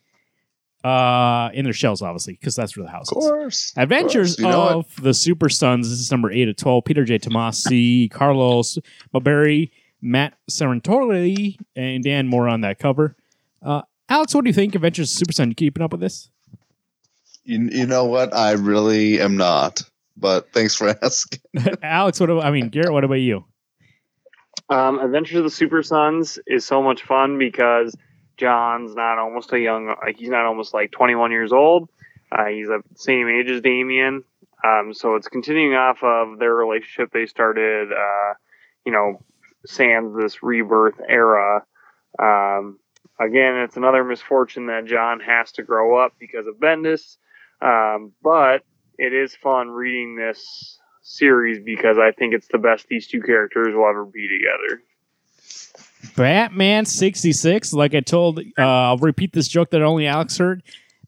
Uh, 0.85 1.51
in 1.53 1.65
their 1.65 1.73
shells, 1.75 2.01
obviously, 2.01 2.35
because 2.35 2.55
that's 2.55 2.75
where 2.77 2.85
the 2.87 2.91
house 2.91 3.11
Of 3.13 3.19
is. 3.19 3.25
course. 3.29 3.73
Adventures 3.77 4.39
Of 4.39 4.45
course. 4.45 4.55
You 4.55 4.59
know 4.61 4.79
of 4.79 5.03
the 5.03 5.13
Super 5.13 5.49
Sons. 5.51 5.91
This 5.91 5.99
is 5.99 6.11
number 6.11 6.31
eight 6.33 6.49
of 6.49 6.57
twelve. 6.57 6.85
Peter 6.87 7.05
J. 7.05 7.19
Tomasi, 7.19 8.11
Carlos 8.13 8.79
Mulberry, 9.13 9.73
Matt 10.01 10.39
Serentori, 10.51 11.59
and 11.77 12.03
Dan 12.03 12.29
Moore 12.29 12.49
on 12.49 12.63
that 12.63 12.79
cover. 12.79 13.15
Uh, 13.63 13.83
Alex, 14.09 14.35
what 14.35 14.45
do 14.45 14.49
you 14.49 14.55
think? 14.55 14.75
Adventures 14.75 15.11
of 15.13 15.19
Super 15.19 15.33
Son. 15.33 15.49
You 15.51 15.55
keeping 15.55 15.83
up 15.83 15.91
with 15.93 16.01
this? 16.01 16.31
You, 17.45 17.69
you 17.71 17.87
know 17.87 18.05
what? 18.07 18.33
I 18.35 18.53
really 18.53 19.21
am 19.21 19.37
not. 19.37 19.83
But 20.21 20.53
thanks 20.53 20.75
for 20.75 20.89
asking. 21.03 21.41
Alex, 21.83 22.21
what 22.21 22.31
about, 22.31 22.45
I 22.45 22.51
mean, 22.51 22.69
Garrett, 22.69 22.93
what 22.93 23.05
about 23.05 23.15
you? 23.15 23.45
Um, 24.69 25.01
Adventures 25.01 25.39
of 25.39 25.45
the 25.45 25.51
Super 25.51 25.83
Sons 25.83 26.39
is 26.47 26.65
so 26.65 26.83
much 26.83 27.03
fun 27.03 27.39
because 27.39 27.97
John's 28.37 28.95
not 28.95 29.19
almost 29.19 29.53
a 29.53 29.59
young, 29.59 29.95
like 30.03 30.17
he's 30.19 30.29
not 30.29 30.47
almost 30.47 30.73
like 30.73 30.93
21 30.93 31.33
years 31.33 31.53
old. 31.53 31.89
Uh, 32.31 32.47
he's 32.47 32.69
the 32.69 32.83
same 32.95 33.29
age 33.29 33.51
as 33.51 33.61
Damian. 33.61 34.23
Um, 34.65 34.93
so 34.93 35.17
it's 35.17 35.29
continuing 35.29 35.75
off 35.75 36.03
of 36.03 36.39
their 36.39 36.55
relationship 36.55 37.11
they 37.13 37.27
started, 37.27 37.91
uh, 37.93 38.35
you 38.85 38.93
know, 38.93 39.23
sans 39.67 40.17
this 40.17 40.43
rebirth 40.43 41.01
era. 41.09 41.65
Um, 42.19 42.79
again, 43.19 43.57
it's 43.57 43.77
another 43.77 44.05
misfortune 44.05 44.67
that 44.67 44.85
John 44.85 45.21
has 45.21 45.53
to 45.53 45.63
grow 45.63 45.97
up 45.97 46.13
because 46.19 46.47
of 46.47 46.57
Bendis. 46.57 47.17
Um, 47.63 48.13
but 48.23 48.63
it 49.01 49.15
is 49.15 49.35
fun 49.35 49.71
reading 49.71 50.15
this 50.15 50.79
series 51.03 51.59
because 51.65 51.97
I 51.99 52.13
think 52.13 52.35
it's 52.35 52.49
the 52.49 52.59
best 52.59 52.87
these 52.89 53.09
two 53.09 53.23
characters 53.23 53.69
will 53.75 53.89
ever 53.89 54.05
be 54.05 54.29
together. 54.29 54.83
Batman 56.17 56.85
66. 56.85 57.73
Like 57.73 57.95
I 57.95 58.01
told, 58.01 58.39
uh, 58.39 58.43
I'll 58.63 58.99
repeat 58.99 59.33
this 59.33 59.49
joke 59.49 59.71
that 59.71 59.81
only 59.81 60.07
Alex 60.07 60.37
heard. 60.37 60.63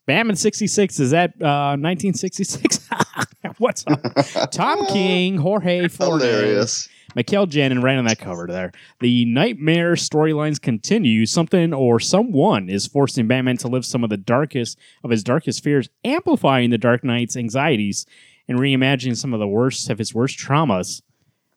Batman 0.06 0.36
66 0.36 1.00
is 1.00 1.10
that 1.10 1.30
uh, 1.40 1.76
1966? 1.76 2.88
What's 3.58 3.84
up? 3.86 4.00
Tom 4.50 4.86
King, 4.86 5.36
Jorge 5.36 5.86
Fornes, 5.88 6.22
Hilarious. 6.24 6.88
Michael 7.14 7.46
Janin 7.46 7.82
right 7.82 7.96
on 7.96 8.04
that 8.06 8.18
cover 8.18 8.46
there. 8.46 8.72
The 9.00 9.24
nightmare 9.24 9.94
storylines 9.94 10.60
continue. 10.60 11.26
Something 11.26 11.74
or 11.74 12.00
someone 12.00 12.68
is 12.68 12.86
forcing 12.86 13.26
Batman 13.26 13.56
to 13.58 13.68
live 13.68 13.84
some 13.84 14.04
of 14.04 14.10
the 14.10 14.16
darkest 14.16 14.78
of 15.04 15.10
his 15.10 15.22
darkest 15.22 15.62
fears, 15.62 15.88
amplifying 16.04 16.70
the 16.70 16.78
Dark 16.78 17.04
Knight's 17.04 17.36
anxieties 17.36 18.06
and 18.48 18.58
reimagining 18.58 19.16
some 19.16 19.34
of 19.34 19.40
the 19.40 19.48
worst 19.48 19.90
of 19.90 19.98
his 19.98 20.14
worst 20.14 20.38
traumas. 20.38 21.02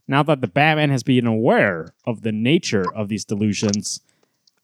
Now 0.08 0.22
that 0.24 0.42
the 0.42 0.48
Batman 0.48 0.92
has 0.92 1.04
been 1.04 1.26
aware 1.26 1.94
of 2.06 2.22
the 2.22 2.32
nature 2.32 2.86
of 2.94 3.08
these 3.08 3.26
delusions, 3.26 4.02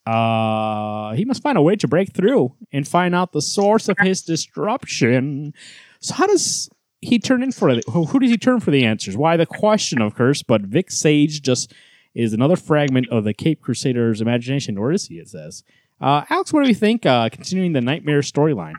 uh, 0.05 1.13
he 1.13 1.25
must 1.25 1.43
find 1.43 1.57
a 1.57 1.61
way 1.61 1.75
to 1.75 1.87
break 1.87 2.13
through 2.13 2.55
and 2.71 2.87
find 2.87 3.15
out 3.15 3.31
the 3.31 3.41
source 3.41 3.87
of 3.89 3.97
his 3.99 4.21
disruption. 4.21 5.53
So, 5.99 6.15
how 6.15 6.27
does 6.27 6.69
he 7.01 7.19
turn 7.19 7.43
in 7.43 7.51
for 7.51 7.75
the, 7.75 7.83
who, 7.91 8.19
does 8.19 8.29
he 8.29 8.37
turn 8.37 8.59
for 8.59 8.71
the 8.71 8.85
answers? 8.85 9.17
Why 9.17 9.37
the 9.37 9.45
question, 9.45 10.01
of 10.01 10.15
course, 10.15 10.43
but 10.43 10.61
Vic 10.61 10.91
Sage 10.91 11.41
just 11.41 11.73
is 12.13 12.33
another 12.33 12.55
fragment 12.55 13.09
of 13.09 13.23
the 13.23 13.33
Cape 13.33 13.61
Crusader's 13.61 14.21
imagination, 14.21 14.77
or 14.77 14.91
is 14.91 15.07
he? 15.07 15.15
It 15.15 15.29
says. 15.29 15.63
Uh, 15.99 16.23
Alex, 16.29 16.53
what 16.53 16.63
do 16.63 16.69
you 16.69 16.75
think? 16.75 17.05
Uh, 17.05 17.29
continuing 17.29 17.73
the 17.73 17.81
nightmare 17.81 18.21
storyline. 18.21 18.75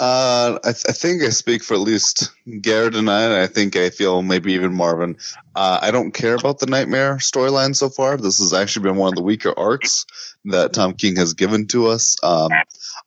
Uh, 0.00 0.58
I, 0.64 0.72
th- 0.72 0.84
I 0.88 0.92
think 0.92 1.22
I 1.22 1.28
speak 1.28 1.62
for 1.62 1.74
at 1.74 1.80
least 1.80 2.30
Garrett 2.62 2.96
and 2.96 3.10
I, 3.10 3.42
I 3.42 3.46
think 3.46 3.76
I 3.76 3.90
feel 3.90 4.22
maybe 4.22 4.54
even 4.54 4.74
Marvin. 4.74 5.16
Uh, 5.54 5.80
I 5.82 5.90
don't 5.90 6.12
care 6.12 6.34
about 6.34 6.60
the 6.60 6.66
Nightmare 6.66 7.16
storyline 7.16 7.76
so 7.76 7.90
far. 7.90 8.16
This 8.16 8.38
has 8.38 8.54
actually 8.54 8.84
been 8.84 8.96
one 8.96 9.10
of 9.10 9.16
the 9.16 9.22
weaker 9.22 9.52
arcs 9.58 10.06
that 10.46 10.72
Tom 10.72 10.94
King 10.94 11.16
has 11.16 11.34
given 11.34 11.66
to 11.68 11.88
us. 11.88 12.16
Um, 12.22 12.50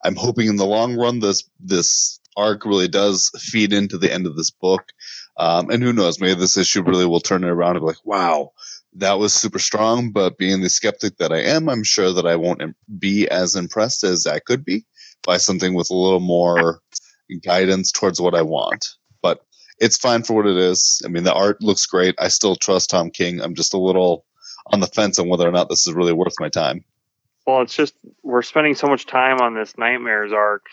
I'm 0.04 0.14
hoping 0.14 0.46
in 0.46 0.56
the 0.56 0.64
long 0.64 0.96
run 0.96 1.18
this 1.18 1.42
this 1.58 2.20
arc 2.36 2.64
really 2.64 2.88
does 2.88 3.30
feed 3.38 3.72
into 3.72 3.98
the 3.98 4.12
end 4.12 4.26
of 4.26 4.36
this 4.36 4.50
book. 4.50 4.92
Um, 5.36 5.70
and 5.70 5.82
who 5.82 5.92
knows, 5.92 6.20
maybe 6.20 6.38
this 6.38 6.56
issue 6.56 6.82
really 6.82 7.06
will 7.06 7.20
turn 7.20 7.44
it 7.44 7.48
around 7.48 7.76
and 7.76 7.82
be 7.82 7.86
like, 7.86 8.04
wow, 8.04 8.52
that 8.94 9.18
was 9.18 9.34
super 9.34 9.58
strong. 9.58 10.10
But 10.10 10.38
being 10.38 10.60
the 10.60 10.70
skeptic 10.70 11.18
that 11.18 11.32
I 11.32 11.40
am, 11.40 11.68
I'm 11.68 11.84
sure 11.84 12.12
that 12.12 12.26
I 12.26 12.36
won't 12.36 12.62
be 12.98 13.28
as 13.28 13.54
impressed 13.56 14.04
as 14.04 14.26
I 14.26 14.38
could 14.38 14.64
be 14.64 14.84
by 15.24 15.36
something 15.36 15.74
with 15.74 15.90
a 15.90 15.96
little 15.96 16.20
more 16.20 16.80
guidance 17.42 17.92
towards 17.92 18.20
what 18.20 18.34
I 18.34 18.42
want. 18.42 18.88
But 19.22 19.44
it's 19.78 19.98
fine 19.98 20.22
for 20.22 20.34
what 20.34 20.46
it 20.46 20.56
is. 20.56 21.02
I 21.04 21.08
mean, 21.08 21.24
the 21.24 21.34
art 21.34 21.62
looks 21.62 21.84
great. 21.86 22.14
I 22.18 22.28
still 22.28 22.56
trust 22.56 22.90
Tom 22.90 23.10
King. 23.10 23.40
I'm 23.40 23.54
just 23.54 23.74
a 23.74 23.78
little 23.78 24.24
on 24.72 24.80
the 24.80 24.86
fence 24.86 25.18
on 25.18 25.28
whether 25.28 25.46
or 25.46 25.52
not 25.52 25.68
this 25.68 25.86
is 25.86 25.94
really 25.94 26.12
worth 26.12 26.34
my 26.40 26.48
time. 26.48 26.84
Well, 27.46 27.62
it's 27.62 27.74
just 27.74 27.94
we're 28.22 28.42
spending 28.42 28.74
so 28.74 28.88
much 28.88 29.06
time 29.06 29.40
on 29.40 29.54
this 29.54 29.78
Nightmares 29.78 30.32
arc, 30.32 30.66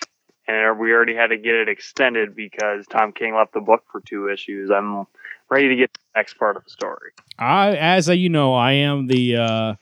and 0.48 0.80
we 0.80 0.92
already 0.92 1.16
had 1.16 1.28
to 1.28 1.38
get 1.38 1.56
it 1.56 1.70
extended 1.70 2.36
because 2.36 2.86
Tom 2.88 3.12
King 3.12 3.36
left 3.36 3.54
the 3.54 3.62
book 3.62 3.84
for 3.92 4.02
two 4.02 4.30
issues. 4.30 4.70
I'm 4.72 5.06
ready 5.50 5.70
to 5.70 5.76
get 5.76 5.94
the 5.94 6.00
next 6.16 6.36
part 6.36 6.58
of 6.58 6.64
the 6.64 6.70
story. 6.70 7.12
I, 7.38 7.76
as 7.76 8.08
you 8.08 8.30
know, 8.30 8.54
I 8.54 8.74
am 8.74 9.08
the 9.08 9.38
uh, 9.38 9.76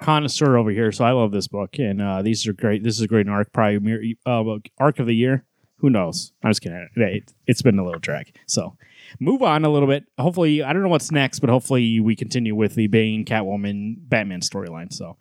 connoisseur 0.00 0.56
over 0.56 0.70
here, 0.70 0.92
so 0.92 1.04
I 1.04 1.12
love 1.12 1.32
this 1.32 1.48
book, 1.48 1.78
and 1.78 2.00
uh, 2.02 2.22
these 2.22 2.46
are 2.46 2.52
great. 2.52 2.82
This 2.82 2.96
is 2.96 3.02
a 3.02 3.08
great 3.08 3.28
arc, 3.28 3.52
probably 3.52 4.18
uh, 4.26 4.44
arc 4.78 4.98
of 4.98 5.06
the 5.06 5.14
year. 5.14 5.44
Who 5.78 5.90
knows? 5.90 6.32
I'm 6.42 6.50
just 6.50 6.62
kidding. 6.62 6.88
It, 6.96 7.34
it's 7.46 7.60
been 7.60 7.78
a 7.78 7.84
little 7.84 8.00
drag. 8.00 8.34
So 8.46 8.76
move 9.20 9.42
on 9.42 9.64
a 9.64 9.68
little 9.68 9.88
bit. 9.88 10.04
Hopefully, 10.18 10.62
I 10.62 10.72
don't 10.72 10.82
know 10.82 10.88
what's 10.88 11.12
next, 11.12 11.40
but 11.40 11.50
hopefully 11.50 12.00
we 12.00 12.16
continue 12.16 12.54
with 12.54 12.74
the 12.74 12.86
Bane, 12.86 13.24
Catwoman, 13.24 13.96
Batman 13.98 14.40
storyline. 14.40 14.92
So, 14.92 15.16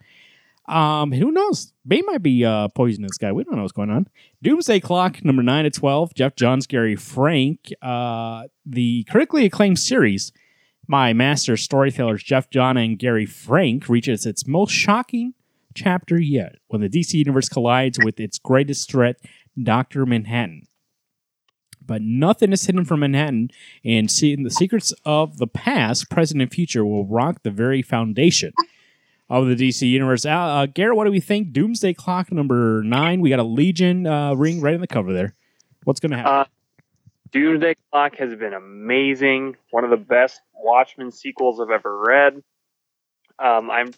um, 0.68 1.12
who 1.12 1.32
knows? 1.32 1.74
Bane 1.88 2.06
might 2.06 2.24
be 2.24 2.44
uh, 2.44 2.70
poisoning 2.70 3.08
this 3.08 3.18
guy. 3.18 3.32
We 3.32 3.44
don't 3.44 3.56
know 3.56 3.62
what's 3.62 3.72
going 3.72 3.92
on. 3.92 4.08
Doomsday 4.42 4.80
Clock, 4.80 5.24
number 5.24 5.44
nine 5.44 5.66
to 5.66 5.70
twelve. 5.70 6.14
Geoff 6.14 6.36
Johns, 6.36 6.68
Gary 6.68 6.96
Frank. 6.96 7.72
Uh, 7.82 8.44
the 8.66 9.04
critically 9.10 9.46
acclaimed 9.46 9.80
series. 9.80 10.32
My 10.88 11.14
master 11.14 11.58
storytellers 11.58 12.24
Geoff 12.24 12.50
John 12.50 12.78
and 12.78 13.00
Gary 13.00 13.26
Frank 13.26 13.90
reaches 13.90 14.26
its 14.26 14.48
most 14.48 14.72
shocking 14.72 15.34
chapter 15.74 16.20
yet 16.20 16.56
when 16.68 16.82
the 16.82 16.90
DC 16.90 17.14
universe 17.14 17.50
collides 17.50 18.00
with 18.04 18.20
its 18.20 18.38
greatest 18.38 18.90
threat, 18.90 19.18
Dr. 19.62 20.06
Manhattan 20.06 20.68
but 21.88 22.02
nothing 22.02 22.52
is 22.52 22.66
hidden 22.66 22.86
from 22.86 23.02
Manhattan. 23.02 23.50
And 23.84 24.10
seeing 24.10 24.44
the 24.44 24.50
secrets 24.50 24.94
of 25.06 25.38
the 25.38 25.48
past, 25.48 26.10
present, 26.10 26.42
and 26.42 26.52
future 26.52 26.86
will 26.86 27.06
rock 27.06 27.44
the 27.44 27.52
very 27.52 27.82
foundation 27.82 28.54
of 29.30 29.48
the 29.48 29.56
DC 29.56 29.88
universe. 29.88 30.26
Uh, 30.26 30.30
uh, 30.30 30.66
Garrett, 30.68 30.96
what 30.96 31.06
do 31.06 31.12
we 31.12 31.20
think? 31.20 31.52
Doomsday 31.52 31.94
Clock 31.94 32.32
number 32.32 32.84
nine. 32.84 33.22
We 33.22 33.30
got 33.30 33.40
a 33.40 33.44
Legion 33.44 34.06
uh, 34.06 34.34
ring 34.34 34.62
right 34.62 34.74
in 34.74 34.82
the 34.82 34.88
cover 34.88 35.14
there. 35.14 35.36
What's 35.84 36.00
going 36.00 36.12
to 36.12 36.18
happen? 36.18 36.34
Uh, 36.34 36.46
Doomsday 37.32 37.76
Clock 37.92 38.16
has 38.18 38.36
been 38.36 38.54
amazing. 38.54 39.56
One 39.72 39.84
of 39.84 39.90
the 39.90 39.98
best 39.98 40.42
Watchmen 40.54 41.12
sequels 41.12 41.60
I've 41.60 41.72
ever 41.72 42.00
read. 42.00 42.42
Um, 43.40 43.70
I'm 43.70 43.92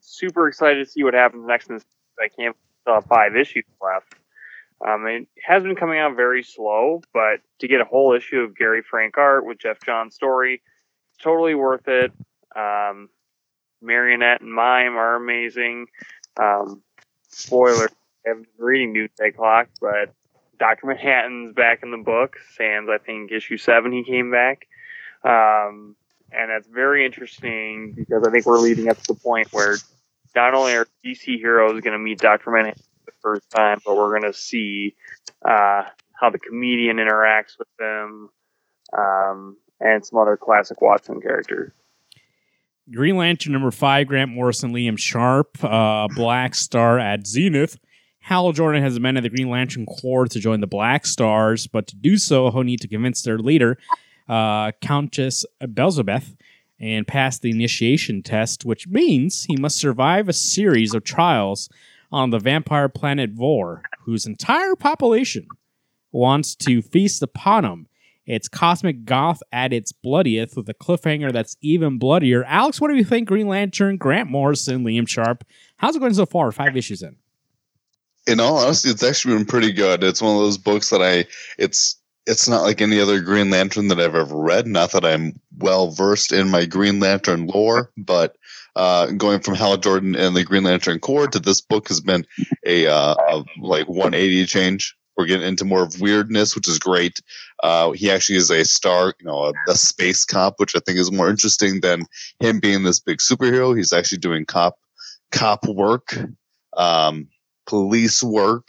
super 0.00 0.48
excited 0.48 0.84
to 0.84 0.90
see 0.90 1.02
what 1.02 1.14
happens 1.14 1.46
next. 1.46 1.68
In 1.68 1.76
this. 1.76 1.84
I 2.20 2.28
can't 2.28 2.56
still 2.82 2.94
have 2.94 3.06
five 3.06 3.36
issues 3.36 3.64
left. 3.80 4.14
Um, 4.86 5.06
it 5.06 5.28
has 5.44 5.62
been 5.62 5.76
coming 5.76 5.98
out 5.98 6.16
very 6.16 6.42
slow, 6.42 7.00
but 7.14 7.40
to 7.60 7.68
get 7.68 7.80
a 7.80 7.84
whole 7.84 8.14
issue 8.14 8.40
of 8.40 8.56
Gary 8.56 8.82
Frank 8.82 9.16
art 9.16 9.46
with 9.46 9.58
Geoff 9.58 9.78
John's 9.84 10.14
story, 10.14 10.60
totally 11.22 11.54
worth 11.54 11.86
it. 11.86 12.12
Um, 12.54 13.08
Marionette 13.82 14.40
and 14.40 14.52
Mime 14.52 14.96
are 14.96 15.16
amazing. 15.16 15.86
Um, 16.40 16.82
spoiler, 17.28 17.88
I 18.24 18.28
haven't 18.28 18.48
been 18.56 18.64
reading 18.64 18.92
Doomsday 18.92 19.32
Clock, 19.32 19.68
but 19.80 20.14
Dr. 20.58 20.86
Manhattan's 20.86 21.54
back 21.54 21.80
in 21.82 21.90
the 21.90 21.98
book. 21.98 22.36
Sans, 22.56 22.88
I 22.88 22.98
think, 22.98 23.32
issue 23.32 23.58
seven, 23.58 23.92
he 23.92 24.04
came 24.04 24.30
back. 24.30 24.66
Um, 25.24 25.96
and 26.30 26.50
that's 26.50 26.66
very 26.66 27.04
interesting 27.04 27.92
because 27.96 28.26
I 28.26 28.30
think 28.30 28.46
we're 28.46 28.58
leading 28.58 28.88
up 28.88 28.96
to 28.98 29.14
the 29.14 29.20
point 29.20 29.52
where 29.52 29.76
not 30.34 30.54
only 30.54 30.74
are 30.74 30.86
DC 31.04 31.38
heroes 31.38 31.80
going 31.80 31.92
to 31.92 31.98
meet 31.98 32.18
Dr. 32.18 32.50
Manhattan 32.50 32.82
for 33.04 33.10
the 33.10 33.16
first 33.20 33.50
time, 33.50 33.80
but 33.84 33.96
we're 33.96 34.18
going 34.18 34.32
to 34.32 34.38
see 34.38 34.94
uh, 35.44 35.82
how 36.12 36.30
the 36.30 36.38
comedian 36.38 36.96
interacts 36.96 37.58
with 37.58 37.68
them 37.78 38.30
um, 38.96 39.56
and 39.80 40.04
some 40.04 40.18
other 40.18 40.36
classic 40.36 40.80
Watchmen 40.80 41.20
characters. 41.20 41.72
Green 42.90 43.16
Lantern 43.16 43.52
number 43.52 43.70
five, 43.70 44.08
Grant 44.08 44.32
Morrison, 44.32 44.72
Liam 44.72 44.98
Sharp, 44.98 45.62
uh, 45.62 46.08
Black 46.16 46.54
Star 46.54 46.98
at 46.98 47.26
Zenith. 47.26 47.78
Hal 48.18 48.52
Jordan 48.52 48.82
has 48.82 48.96
amended 48.96 49.24
the 49.24 49.30
Green 49.30 49.48
Lantern 49.48 49.86
Corps 49.86 50.26
to 50.26 50.40
join 50.40 50.60
the 50.60 50.66
Black 50.66 51.06
Stars, 51.06 51.66
but 51.66 51.86
to 51.88 51.96
do 51.96 52.16
so, 52.16 52.50
he'll 52.50 52.62
need 52.62 52.80
to 52.80 52.88
convince 52.88 53.22
their 53.22 53.38
leader, 53.38 53.78
uh, 54.28 54.72
Countess 54.80 55.44
Belzebeth, 55.60 56.36
and 56.78 57.06
pass 57.06 57.38
the 57.38 57.50
initiation 57.50 58.22
test, 58.22 58.64
which 58.64 58.88
means 58.88 59.44
he 59.44 59.56
must 59.56 59.76
survive 59.76 60.28
a 60.28 60.32
series 60.32 60.94
of 60.94 61.04
trials 61.04 61.68
on 62.10 62.30
the 62.30 62.38
vampire 62.38 62.88
planet 62.88 63.30
Vor, 63.30 63.82
whose 64.00 64.26
entire 64.26 64.74
population 64.76 65.46
wants 66.10 66.54
to 66.56 66.82
feast 66.82 67.22
upon 67.22 67.64
him. 67.64 67.86
It's 68.26 68.48
cosmic 68.48 69.04
goth 69.04 69.42
at 69.52 69.72
its 69.72 69.90
bloodiest 69.90 70.56
with 70.56 70.68
a 70.68 70.74
cliffhanger 70.74 71.32
that's 71.32 71.56
even 71.60 71.98
bloodier. 71.98 72.44
Alex, 72.44 72.80
what 72.80 72.88
do 72.88 72.96
you 72.96 73.04
think? 73.04 73.28
Green 73.28 73.48
Lantern, 73.48 73.96
Grant 73.96 74.30
Morrison, 74.30 74.84
Liam 74.84 75.08
Sharp. 75.08 75.44
How's 75.76 75.96
it 75.96 76.00
going 76.00 76.14
so 76.14 76.26
far? 76.26 76.52
Five 76.52 76.76
issues 76.76 77.02
in. 77.02 77.16
In 78.28 78.38
all 78.38 78.58
honesty, 78.58 78.90
it's 78.90 79.02
actually 79.02 79.36
been 79.36 79.46
pretty 79.46 79.72
good. 79.72 80.04
It's 80.04 80.22
one 80.22 80.36
of 80.36 80.42
those 80.42 80.58
books 80.58 80.90
that 80.90 81.02
I 81.02 81.24
it's 81.58 81.98
it's 82.26 82.48
not 82.48 82.62
like 82.62 82.80
any 82.80 83.00
other 83.00 83.20
Green 83.20 83.50
Lantern 83.50 83.88
that 83.88 83.98
I've 83.98 84.14
ever 84.14 84.36
read. 84.36 84.66
Not 84.66 84.92
that 84.92 85.04
I'm 85.04 85.40
well 85.58 85.90
versed 85.90 86.32
in 86.32 86.48
my 86.50 86.64
Green 86.64 87.00
Lantern 87.00 87.48
lore, 87.48 87.90
but 87.96 88.36
uh, 88.76 89.10
going 89.10 89.40
from 89.40 89.54
Hal 89.54 89.76
Jordan 89.76 90.14
and 90.14 90.36
the 90.36 90.44
Green 90.44 90.64
Lantern 90.64 91.00
Corps 91.00 91.26
to 91.28 91.40
this 91.40 91.60
book 91.60 91.88
has 91.88 92.00
been 92.00 92.24
a, 92.64 92.86
uh, 92.86 93.42
like 93.58 93.88
180 93.88 94.46
change. 94.46 94.96
We're 95.16 95.26
getting 95.26 95.46
into 95.46 95.64
more 95.64 95.82
of 95.82 96.00
weirdness, 96.00 96.54
which 96.54 96.68
is 96.68 96.78
great. 96.78 97.20
Uh, 97.62 97.92
he 97.92 98.10
actually 98.10 98.36
is 98.36 98.50
a 98.50 98.64
star, 98.64 99.14
you 99.20 99.26
know, 99.26 99.52
a, 99.68 99.70
a, 99.70 99.74
space 99.74 100.24
cop, 100.24 100.54
which 100.58 100.74
I 100.74 100.80
think 100.80 100.98
is 100.98 101.12
more 101.12 101.28
interesting 101.28 101.80
than 101.80 102.04
him 102.40 102.60
being 102.60 102.82
this 102.82 102.98
big 102.98 103.18
superhero. 103.18 103.76
He's 103.76 103.92
actually 103.92 104.18
doing 104.18 104.46
cop 104.46 104.78
cop 105.30 105.66
work, 105.66 106.16
um, 106.76 107.28
police 107.66 108.22
work. 108.22 108.68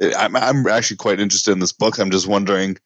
I'm, 0.00 0.36
I'm 0.36 0.66
actually 0.66 0.96
quite 0.98 1.20
interested 1.20 1.52
in 1.52 1.60
this 1.60 1.72
book. 1.72 1.98
I'm 1.98 2.10
just 2.10 2.26
wondering 2.26 2.76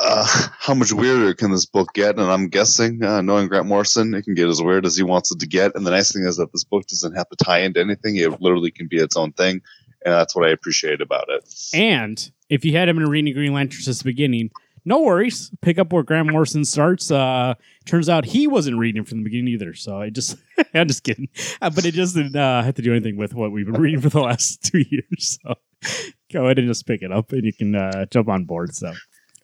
uh, 0.00 0.26
how 0.58 0.74
much 0.74 0.92
weirder 0.92 1.34
can 1.34 1.50
this 1.50 1.66
book 1.66 1.92
get? 1.94 2.18
And 2.18 2.30
I'm 2.30 2.48
guessing, 2.48 3.02
uh, 3.02 3.20
knowing 3.22 3.48
Grant 3.48 3.66
Morrison, 3.66 4.14
it 4.14 4.22
can 4.22 4.34
get 4.34 4.48
as 4.48 4.62
weird 4.62 4.86
as 4.86 4.96
he 4.96 5.02
wants 5.02 5.32
it 5.32 5.40
to 5.40 5.46
get. 5.46 5.74
And 5.74 5.86
the 5.86 5.90
nice 5.90 6.12
thing 6.12 6.26
is 6.26 6.36
that 6.36 6.52
this 6.52 6.64
book 6.64 6.86
doesn't 6.86 7.16
have 7.16 7.28
to 7.28 7.44
tie 7.44 7.60
into 7.60 7.80
anything; 7.80 8.16
it 8.16 8.40
literally 8.40 8.70
can 8.70 8.88
be 8.88 8.98
its 8.98 9.16
own 9.16 9.32
thing, 9.32 9.60
and 10.06 10.14
that's 10.14 10.36
what 10.36 10.46
I 10.46 10.52
appreciate 10.52 11.00
about 11.00 11.26
it. 11.28 11.52
And 11.74 12.30
if 12.48 12.64
you 12.64 12.72
had 12.72 12.88
him 12.88 12.96
been 12.96 13.08
reading 13.08 13.34
Green 13.34 13.52
Lantern 13.52 13.80
since 13.80 13.98
the 13.98 14.04
beginning, 14.04 14.52
no 14.84 15.02
worries. 15.02 15.50
Pick 15.62 15.78
up 15.78 15.92
where 15.92 16.04
Grant 16.04 16.30
Morrison 16.30 16.64
starts. 16.64 17.10
Uh, 17.10 17.54
turns 17.86 18.08
out 18.08 18.24
he 18.24 18.46
wasn't 18.46 18.78
reading 18.78 19.04
from 19.04 19.18
the 19.18 19.24
beginning 19.24 19.48
either. 19.48 19.74
So 19.74 20.00
I 20.00 20.10
just, 20.10 20.36
I'm 20.74 20.86
just 20.86 21.02
kidding. 21.02 21.28
Uh, 21.60 21.70
but 21.70 21.84
it 21.84 21.90
didn't 21.90 22.36
uh, 22.36 22.62
have 22.62 22.74
to 22.76 22.82
do 22.82 22.92
anything 22.92 23.16
with 23.16 23.34
what 23.34 23.50
we've 23.50 23.66
been 23.66 23.82
reading 23.82 24.00
for 24.00 24.10
the 24.10 24.20
last 24.20 24.62
two 24.72 24.84
years. 24.88 25.40
So 25.42 25.54
go 26.32 26.44
ahead 26.44 26.60
and 26.60 26.68
just 26.68 26.86
pick 26.86 27.02
it 27.02 27.10
up, 27.10 27.32
and 27.32 27.44
you 27.44 27.52
can 27.52 27.74
uh, 27.74 28.06
jump 28.06 28.28
on 28.28 28.44
board. 28.44 28.76
So 28.76 28.92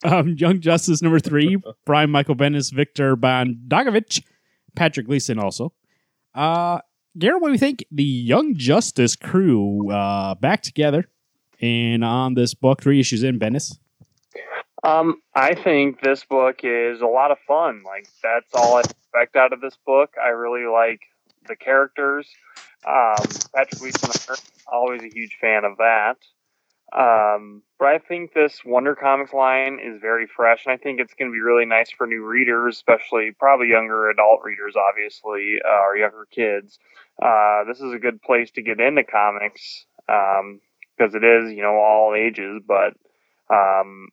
um, 0.04 0.36
Young 0.38 0.60
Justice 0.60 1.02
number 1.02 1.18
three, 1.18 1.60
Brian 1.84 2.10
Michael 2.10 2.36
Bendis, 2.36 2.72
Viktor 2.72 3.16
Bogdanovic, 3.16 4.22
Patrick 4.76 5.06
Gleason 5.06 5.40
also. 5.40 5.72
Uh, 6.36 6.78
Garrett, 7.18 7.42
what 7.42 7.48
do 7.48 7.52
you 7.52 7.58
think? 7.58 7.84
The 7.90 8.02
Young 8.02 8.54
Justice 8.56 9.16
crew 9.16 9.90
uh, 9.90 10.34
back 10.36 10.62
together 10.62 11.08
and 11.60 12.04
on 12.04 12.34
this 12.34 12.54
book, 12.54 12.82
three 12.82 13.00
issues 13.00 13.22
in, 13.22 13.38
Bendis. 13.38 13.78
Um, 14.82 15.22
I 15.34 15.54
think 15.54 16.00
this 16.00 16.24
book 16.24 16.60
is 16.64 17.00
a 17.00 17.06
lot 17.06 17.30
of 17.30 17.38
fun. 17.46 17.82
Like 17.84 18.08
that's 18.22 18.52
all 18.54 18.76
I 18.76 18.80
expect 18.80 19.36
out 19.36 19.52
of 19.52 19.60
this 19.60 19.76
book. 19.86 20.14
I 20.22 20.30
really 20.30 20.66
like 20.66 21.00
the 21.46 21.54
characters. 21.54 22.26
Um, 22.84 23.24
Patrick 23.54 23.80
Gleason, 23.80 24.36
always 24.66 25.02
a 25.02 25.08
huge 25.08 25.38
fan 25.40 25.64
of 25.64 25.76
that. 25.76 26.16
Um, 26.92 27.62
but 27.78 27.88
I 27.88 27.98
think 27.98 28.34
this 28.34 28.60
Wonder 28.66 28.94
Comics 28.94 29.32
line 29.32 29.78
is 29.82 30.00
very 30.00 30.26
fresh, 30.26 30.66
and 30.66 30.74
I 30.74 30.76
think 30.76 31.00
it's 31.00 31.14
going 31.14 31.30
to 31.30 31.32
be 31.32 31.40
really 31.40 31.64
nice 31.64 31.90
for 31.90 32.06
new 32.06 32.26
readers, 32.26 32.76
especially 32.76 33.30
probably 33.38 33.68
younger 33.68 34.10
adult 34.10 34.40
readers, 34.44 34.74
obviously, 34.76 35.56
uh, 35.64 35.80
or 35.86 35.96
younger 35.96 36.26
kids. 36.30 36.78
Uh, 37.20 37.64
this 37.64 37.80
is 37.80 37.92
a 37.92 37.98
good 37.98 38.22
place 38.22 38.50
to 38.52 38.62
get 38.62 38.80
into 38.80 39.04
comics 39.04 39.86
because 40.06 40.40
um, 40.40 41.22
it 41.22 41.24
is, 41.24 41.52
you 41.52 41.62
know, 41.62 41.74
all 41.74 42.14
ages. 42.16 42.62
But 42.66 42.94
um, 43.52 44.08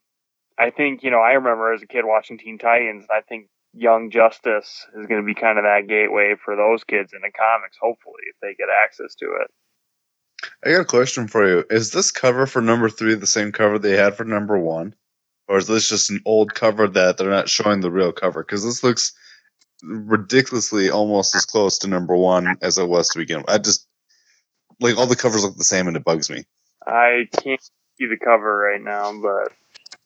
I 0.58 0.70
think, 0.70 1.02
you 1.02 1.10
know, 1.10 1.20
I 1.20 1.32
remember 1.32 1.72
as 1.72 1.82
a 1.82 1.86
kid 1.86 2.04
watching 2.04 2.38
Teen 2.38 2.58
Titans. 2.58 3.06
I 3.10 3.20
think 3.22 3.48
Young 3.72 4.10
Justice 4.10 4.86
is 4.98 5.06
going 5.06 5.20
to 5.20 5.26
be 5.26 5.34
kind 5.34 5.58
of 5.58 5.64
that 5.64 5.88
gateway 5.88 6.34
for 6.44 6.56
those 6.56 6.84
kids 6.84 7.12
into 7.12 7.30
comics, 7.30 7.78
hopefully, 7.80 8.22
if 8.28 8.36
they 8.42 8.54
get 8.54 8.68
access 8.84 9.14
to 9.16 9.26
it. 9.42 9.50
I 10.64 10.72
got 10.72 10.80
a 10.80 10.84
question 10.84 11.28
for 11.28 11.46
you. 11.46 11.64
Is 11.70 11.92
this 11.92 12.10
cover 12.10 12.46
for 12.46 12.60
number 12.60 12.88
three 12.88 13.14
the 13.14 13.26
same 13.26 13.52
cover 13.52 13.78
they 13.78 13.96
had 13.96 14.16
for 14.16 14.24
number 14.24 14.58
one? 14.58 14.94
Or 15.48 15.58
is 15.58 15.66
this 15.66 15.88
just 15.88 16.10
an 16.10 16.20
old 16.24 16.54
cover 16.54 16.86
that 16.86 17.16
they're 17.16 17.30
not 17.30 17.48
showing 17.48 17.80
the 17.80 17.90
real 17.90 18.12
cover? 18.12 18.42
Because 18.42 18.64
this 18.64 18.84
looks 18.84 19.12
ridiculously 19.82 20.90
almost 20.90 21.34
as 21.34 21.44
close 21.44 21.78
to 21.78 21.88
number 21.88 22.16
one 22.16 22.56
as 22.62 22.78
it 22.78 22.88
was 22.88 23.08
to 23.10 23.18
begin 23.18 23.38
with. 23.38 23.50
I 23.50 23.58
just 23.58 23.86
like 24.80 24.96
all 24.96 25.06
the 25.06 25.16
covers 25.16 25.44
look 25.44 25.56
the 25.56 25.64
same 25.64 25.86
and 25.88 25.96
it 25.96 26.04
bugs 26.04 26.30
me. 26.30 26.44
I 26.86 27.28
can't 27.42 27.60
see 27.98 28.06
the 28.06 28.16
cover 28.22 28.56
right 28.72 28.80
now, 28.82 29.12
but 29.20 29.52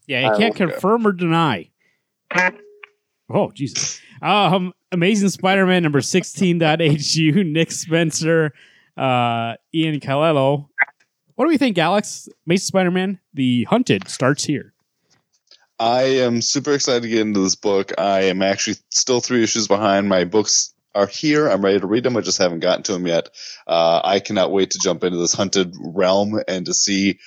Yeah, 0.07 0.21
you 0.21 0.27
I 0.35 0.39
can't 0.39 0.59
will- 0.59 0.71
confirm 0.71 1.07
or 1.07 1.13
deny. 1.13 1.71
Oh, 3.31 3.51
Jesus. 3.53 4.01
Um, 4.21 4.75
Amazing 4.93 5.31
Spider-Man 5.31 5.83
number 5.83 6.01
sixteen 6.03 6.59
16.HU, 6.61 7.43
Nick 7.45 7.73
Spencer, 7.73 8.53
uh, 8.97 9.55
Ian 9.75 9.99
Calello. 10.01 10.69
What 11.35 11.47
do 11.47 11.49
we 11.49 11.57
think, 11.59 11.79
Alex? 11.79 12.29
Amazing 12.47 12.67
Spider-Man, 12.67 13.19
The 13.33 13.65
Hunted 13.65 14.09
starts 14.09 14.45
here. 14.45 14.74
I 15.79 16.03
am 16.03 16.41
super 16.41 16.73
excited 16.73 17.03
to 17.03 17.09
get 17.09 17.21
into 17.21 17.41
this 17.41 17.57
book. 17.57 17.93
I 17.99 18.23
am 18.23 18.43
actually 18.43 18.77
still 18.91 19.21
three 19.21 19.43
issues 19.43 19.67
behind. 19.67 20.09
My 20.09 20.25
books 20.25 20.73
are 20.95 21.07
here. 21.07 21.49
I'm 21.49 21.65
ready 21.65 21.81
to 21.81 21.87
read 21.87 22.05
them. 22.05 22.17
I 22.17 22.21
just 22.21 22.39
haven't 22.39 22.61
gotten 22.61 22.85
to 22.85 22.93
them 22.93 23.07
yet. 23.07 23.31
Uh, 23.67 24.01
I 24.05 24.21
cannot 24.21 24.53
wait 24.53 24.71
to 24.71 24.79
jump 24.79 25.03
into 25.03 25.19
this 25.19 25.35
hunted 25.35 25.75
realm 25.81 26.41
and 26.47 26.67
to 26.67 26.75
see 26.75 27.19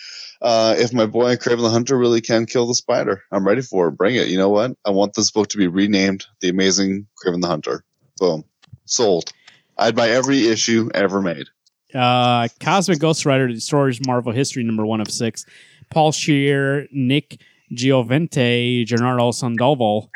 uh, 0.42 0.76
if 0.78 0.94
my 0.94 1.06
boy 1.06 1.36
Kraven 1.36 1.64
the 1.64 1.70
Hunter 1.70 1.98
really 1.98 2.22
can 2.22 2.46
kill 2.46 2.68
the 2.68 2.76
spider. 2.76 3.24
I'm 3.32 3.46
ready 3.46 3.62
for 3.62 3.90
it. 3.90 3.98
Bring 3.98 4.16
it. 4.16 4.28
You 4.28 4.38
know 4.38 4.50
what? 4.50 4.78
I 4.86 4.92
want 4.92 5.14
this 5.14 5.32
book 5.32 5.50
to 5.50 5.58
be 5.58 5.68
renamed 5.68 6.26
The 6.42 6.50
Amazing 6.50 7.08
Kraven 7.22 7.42
the 7.42 7.48
Hunter. 7.48 7.84
Boom. 8.18 8.46
Sold. 8.86 9.32
I'd 9.78 9.96
buy 9.96 10.10
every 10.10 10.48
issue 10.48 10.90
ever 10.94 11.22
made. 11.22 11.48
Uh, 11.94 12.48
Cosmic 12.60 13.00
Ghost 13.00 13.26
Rider 13.26 13.48
Destroyers 13.48 14.06
Marvel 14.06 14.32
History 14.32 14.64
number 14.64 14.86
one 14.86 15.02
of 15.02 15.10
six. 15.10 15.46
Paul 15.90 16.12
Scheer, 16.12 16.88
Nick 16.92 17.42
Giovente, 17.72 18.86
Gennaro 18.86 19.32
Sandoval. 19.32 20.10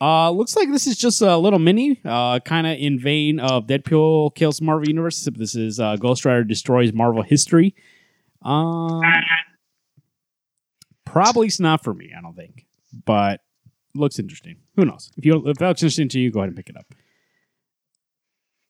Uh, 0.00 0.30
looks 0.30 0.56
like 0.56 0.70
this 0.70 0.86
is 0.86 0.96
just 0.96 1.20
a 1.20 1.36
little 1.36 1.58
mini, 1.58 2.00
uh, 2.06 2.40
kind 2.40 2.66
of 2.66 2.78
in 2.78 2.98
vein 2.98 3.38
of 3.38 3.66
Deadpool 3.66 4.34
kills 4.34 4.62
Marvel 4.62 4.88
Universe. 4.88 5.28
This 5.36 5.54
is 5.54 5.78
uh, 5.78 5.96
Ghost 5.96 6.24
Rider 6.24 6.42
destroys 6.42 6.94
Marvel 6.94 7.22
history. 7.22 7.74
Um, 8.42 9.02
probably 11.04 11.48
it's 11.48 11.60
not 11.60 11.84
for 11.84 11.92
me. 11.92 12.12
I 12.16 12.22
don't 12.22 12.34
think, 12.34 12.64
but 13.04 13.42
looks 13.94 14.18
interesting. 14.18 14.56
Who 14.76 14.86
knows? 14.86 15.10
If 15.18 15.26
you 15.26 15.46
if 15.46 15.58
that 15.58 15.68
looks 15.68 15.82
interesting 15.82 16.08
to 16.08 16.18
you, 16.18 16.30
go 16.30 16.40
ahead 16.40 16.48
and 16.48 16.56
pick 16.56 16.70
it 16.70 16.76
up. 16.78 16.86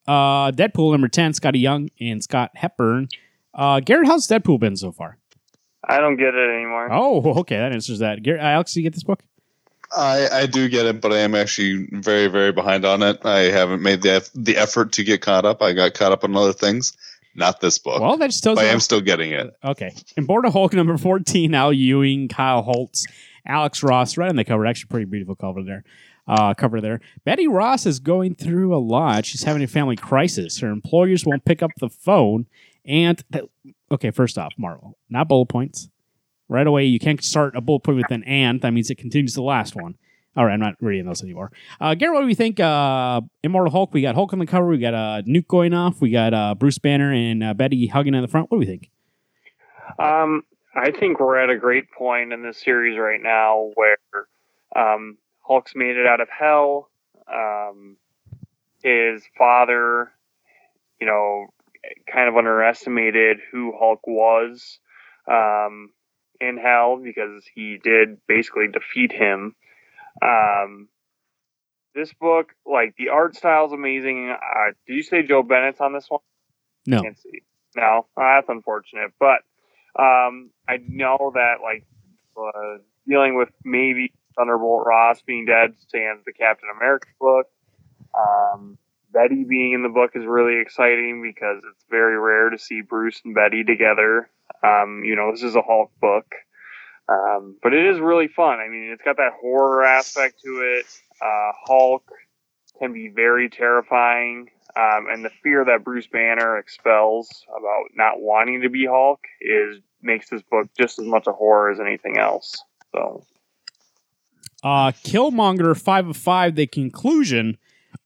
Uh, 0.09 0.51
Deadpool 0.51 0.91
number 0.91 1.07
ten, 1.07 1.31
Skottie 1.31 1.61
Young 1.61 1.91
and 2.01 2.21
Scott 2.25 2.51
Hepburn. 2.57 3.07
Uh, 3.55 3.79
Garrett, 3.79 4.09
how's 4.09 4.27
Deadpool 4.27 4.59
been 4.59 4.75
so 4.75 4.91
far? 4.91 5.20
I 5.87 5.99
don't 5.99 6.17
get 6.17 6.35
it 6.35 6.51
anymore. 6.57 6.89
Oh, 6.93 7.23
okay, 7.41 7.57
that 7.57 7.73
answers 7.73 8.01
that. 8.01 8.23
Garrett, 8.23 8.43
Alex, 8.43 8.77
you 8.77 8.83
get 8.83 8.95
this 8.95 9.05
book? 9.05 9.23
I, 9.97 10.29
I 10.33 10.47
do 10.47 10.69
get 10.69 10.87
it, 10.87 11.01
but 11.01 11.13
I 11.13 11.19
am 11.19 11.35
actually 11.35 11.89
very, 11.91 12.29
very 12.29 12.53
behind 12.53 12.85
on 12.85 13.03
it. 13.03 13.25
I 13.27 13.41
haven't 13.51 13.83
made 13.83 14.03
the 14.03 14.29
the 14.35 14.57
effort 14.57 14.93
to 14.93 15.05
get 15.05 15.21
caught 15.21 15.45
up. 15.45 15.63
I 15.63 15.73
got 15.73 15.95
caught 15.95 16.13
up 16.13 16.23
on 16.23 16.37
other 16.37 16.53
things. 16.53 16.97
Not 17.35 17.61
this 17.61 17.79
book. 17.79 18.01
Well, 18.01 18.17
that 18.17 18.27
just 18.29 18.43
tells 18.43 18.57
but 18.57 18.67
I 18.67 18.69
am 18.69 18.81
still 18.81 19.01
getting 19.01 19.33
it. 19.33 19.57
Okay. 19.65 19.95
Immortal 20.17 20.51
Hulk 20.51 20.73
number 20.73 20.99
14, 20.99 21.55
Al 21.55 21.73
Ewing, 21.73 22.29
Kyle 22.29 22.63
Holtz, 22.63 23.07
Alex 23.47 23.83
Ross, 23.83 24.17
right 24.17 24.29
on 24.29 24.37
the 24.37 24.45
cover. 24.45 24.67
Actually, 24.67 24.89
pretty 24.89 25.07
beautiful 25.07 25.37
cover 25.37 25.63
there. 25.63 25.85
Uh, 26.27 26.55
cover 26.55 26.81
there. 26.81 27.01
Betty 27.25 27.49
Ross 27.49 27.87
is 27.87 27.99
going 27.99 28.35
through 28.35 28.75
a 28.75 28.79
lot. 28.79 29.27
She's 29.27 29.45
having 29.45 29.63
a 29.63 29.67
family 29.67 29.97
crisis. 29.97 30.61
Her 30.61 30.71
employers 30.71 31.25
won't 31.25 31.45
pick 31.45 31.63
up 31.63 31.71
the 31.79 31.89
phone. 31.89 32.47
And, 32.85 33.23
okay, 33.91 34.11
first 34.11 34.39
off, 34.39 34.53
Marvel, 34.57 34.99
not 35.09 35.29
bullet 35.29 35.47
points. 35.47 35.89
Right 36.49 36.67
away, 36.67 36.85
you 36.85 36.99
can't 36.99 37.23
start 37.23 37.55
a 37.55 37.61
bullet 37.61 37.81
point 37.81 37.99
with 37.99 38.11
an 38.11 38.25
and. 38.25 38.61
That 38.61 38.73
means 38.73 38.91
it 38.91 38.99
continues 38.99 39.35
the 39.35 39.43
last 39.43 39.77
one. 39.77 39.97
All 40.37 40.45
right, 40.45 40.53
I'm 40.53 40.61
not 40.61 40.75
reading 40.81 41.07
those 41.07 41.23
anymore. 41.23 41.51
Uh, 41.81 41.95
Garrett, 41.95 42.15
what 42.15 42.21
do 42.23 42.27
we 42.27 42.35
think? 42.35 42.59
Uh, 42.61 43.21
Immortal 43.43 43.73
Hulk. 43.73 43.93
We 43.93 44.03
got 44.03 44.15
Hulk 44.15 44.33
on 44.33 44.39
the 44.39 44.47
cover. 44.47 44.67
We 44.69 44.79
got 44.79 44.95
uh, 44.95 45.23
Nuke 45.27 45.49
going 45.49 45.75
off. 45.75 46.01
We 46.01 46.11
got 46.11 46.33
uh, 46.35 46.55
Bruce 46.55 46.79
Banner 46.79 47.13
and 47.13 47.43
uh, 47.43 47.55
Betty 47.55 47.87
hugging 47.89 48.15
in 48.15 48.23
the 48.23 48.29
front. 48.29 48.51
What 48.51 48.57
do 48.57 48.61
we 48.61 48.67
think? 48.67 48.91
Um, 49.99 50.43
I 50.75 50.93
think 50.93 51.19
we're 51.19 51.39
at 51.39 51.51
a 51.51 51.59
great 51.59 51.91
point 51.91 52.33
in 52.33 52.43
this 52.43 52.61
series 52.61 52.99
right 52.99 53.21
now 53.21 53.71
where 53.75 53.97
um, 54.77 55.19
Hulk's 55.41 55.73
made 55.75 55.97
it 55.97 56.07
out 56.07 56.21
of 56.21 56.29
hell. 56.29 56.91
Um, 57.33 57.97
his 58.83 59.23
father, 59.37 60.13
you 61.01 61.07
know, 61.07 61.47
kind 62.13 62.29
of 62.29 62.37
underestimated 62.37 63.39
who 63.51 63.73
Hulk 63.79 64.07
was 64.07 64.79
um, 65.31 65.91
in 66.41 66.59
hell 66.59 67.01
because 67.03 67.45
he 67.55 67.79
did 67.83 68.19
basically 68.27 68.69
defeat 68.69 69.13
him. 69.13 69.55
Um, 70.23 70.89
this 71.95 72.13
book, 72.13 72.53
like 72.67 72.95
the 72.97 73.09
art 73.09 73.37
style 73.37 73.67
is 73.67 73.73
amazing. 73.73 74.31
Uh, 74.31 74.73
did 74.87 74.95
you 74.95 75.03
say 75.03 75.23
Joe 75.23 75.43
Bennett's 75.43 75.81
on 75.81 75.93
this 75.93 76.07
one? 76.09 76.21
No. 76.87 77.03
Can't 77.03 77.19
see. 77.19 77.43
No, 77.77 78.07
uh, 78.17 78.37
that's 78.37 78.49
unfortunate. 78.49 79.13
But 79.19 79.43
um, 79.99 80.51
I 80.69 80.79
know 80.87 81.33
that 81.35 81.57
like 81.63 81.87
uh, 82.37 82.79
dealing 83.07 83.37
with 83.37 83.51
maybe 83.65 84.13
Thunderbolt 84.37 84.87
Ross 84.87 85.21
being 85.23 85.47
dead 85.47 85.75
stands 85.79 86.25
the 86.25 86.33
Captain 86.33 86.69
America 86.75 87.09
book. 87.21 87.47
Um, 88.17 88.79
Betty 89.13 89.45
being 89.45 89.73
in 89.73 89.83
the 89.83 89.89
book 89.89 90.13
is 90.15 90.25
really 90.25 90.61
exciting 90.61 91.23
because 91.23 91.63
it's 91.71 91.85
very 91.91 92.19
rare 92.19 92.51
to 92.51 92.59
see 92.59 92.81
Bruce 92.83 93.21
and 93.25 93.35
Betty 93.35 93.65
together. 93.65 94.29
Um, 94.63 95.03
you 95.05 95.17
know, 95.17 95.33
this 95.33 95.43
is 95.43 95.57
a 95.57 95.63
Hulk 95.63 95.91
book. 96.01 96.27
Um, 97.09 97.57
but 97.63 97.75
it 97.75 97.87
is 97.87 97.99
really 97.99 98.29
fun. 98.29 98.61
I 98.61 98.69
mean, 98.69 98.91
it's 98.93 99.03
got 99.03 99.17
that 99.17 99.33
horror 99.41 99.85
aspect 99.85 100.41
to 100.45 100.79
it. 100.79 100.87
Uh, 101.21 101.53
Hulk 101.67 102.05
can 102.79 102.93
be 102.93 103.09
very 103.09 103.51
terrifying. 103.51 104.49
Um, 104.77 105.07
and 105.11 105.25
the 105.25 105.31
fear 105.43 105.65
that 105.65 105.83
Bruce 105.83 106.07
Banner 106.07 106.57
expels 106.59 107.45
about 107.49 107.91
not 107.97 108.21
wanting 108.21 108.63
to 108.63 108.71
be 108.71 108.87
Hulk 108.87 109.21
is 109.41 109.81
makes 110.03 110.31
this 110.31 110.43
book 110.43 110.69
just 110.79 110.99
as 110.99 111.05
much 111.05 111.27
a 111.27 111.33
horror 111.33 111.71
as 111.71 111.81
anything 111.81 112.17
else. 112.17 112.63
So 112.93 113.25
Uh, 114.63 114.93
Killmonger, 114.93 115.77
five 115.79 116.07
of 116.07 116.17
five. 116.17 116.55
The 116.55 116.67
conclusion: 116.69 117.59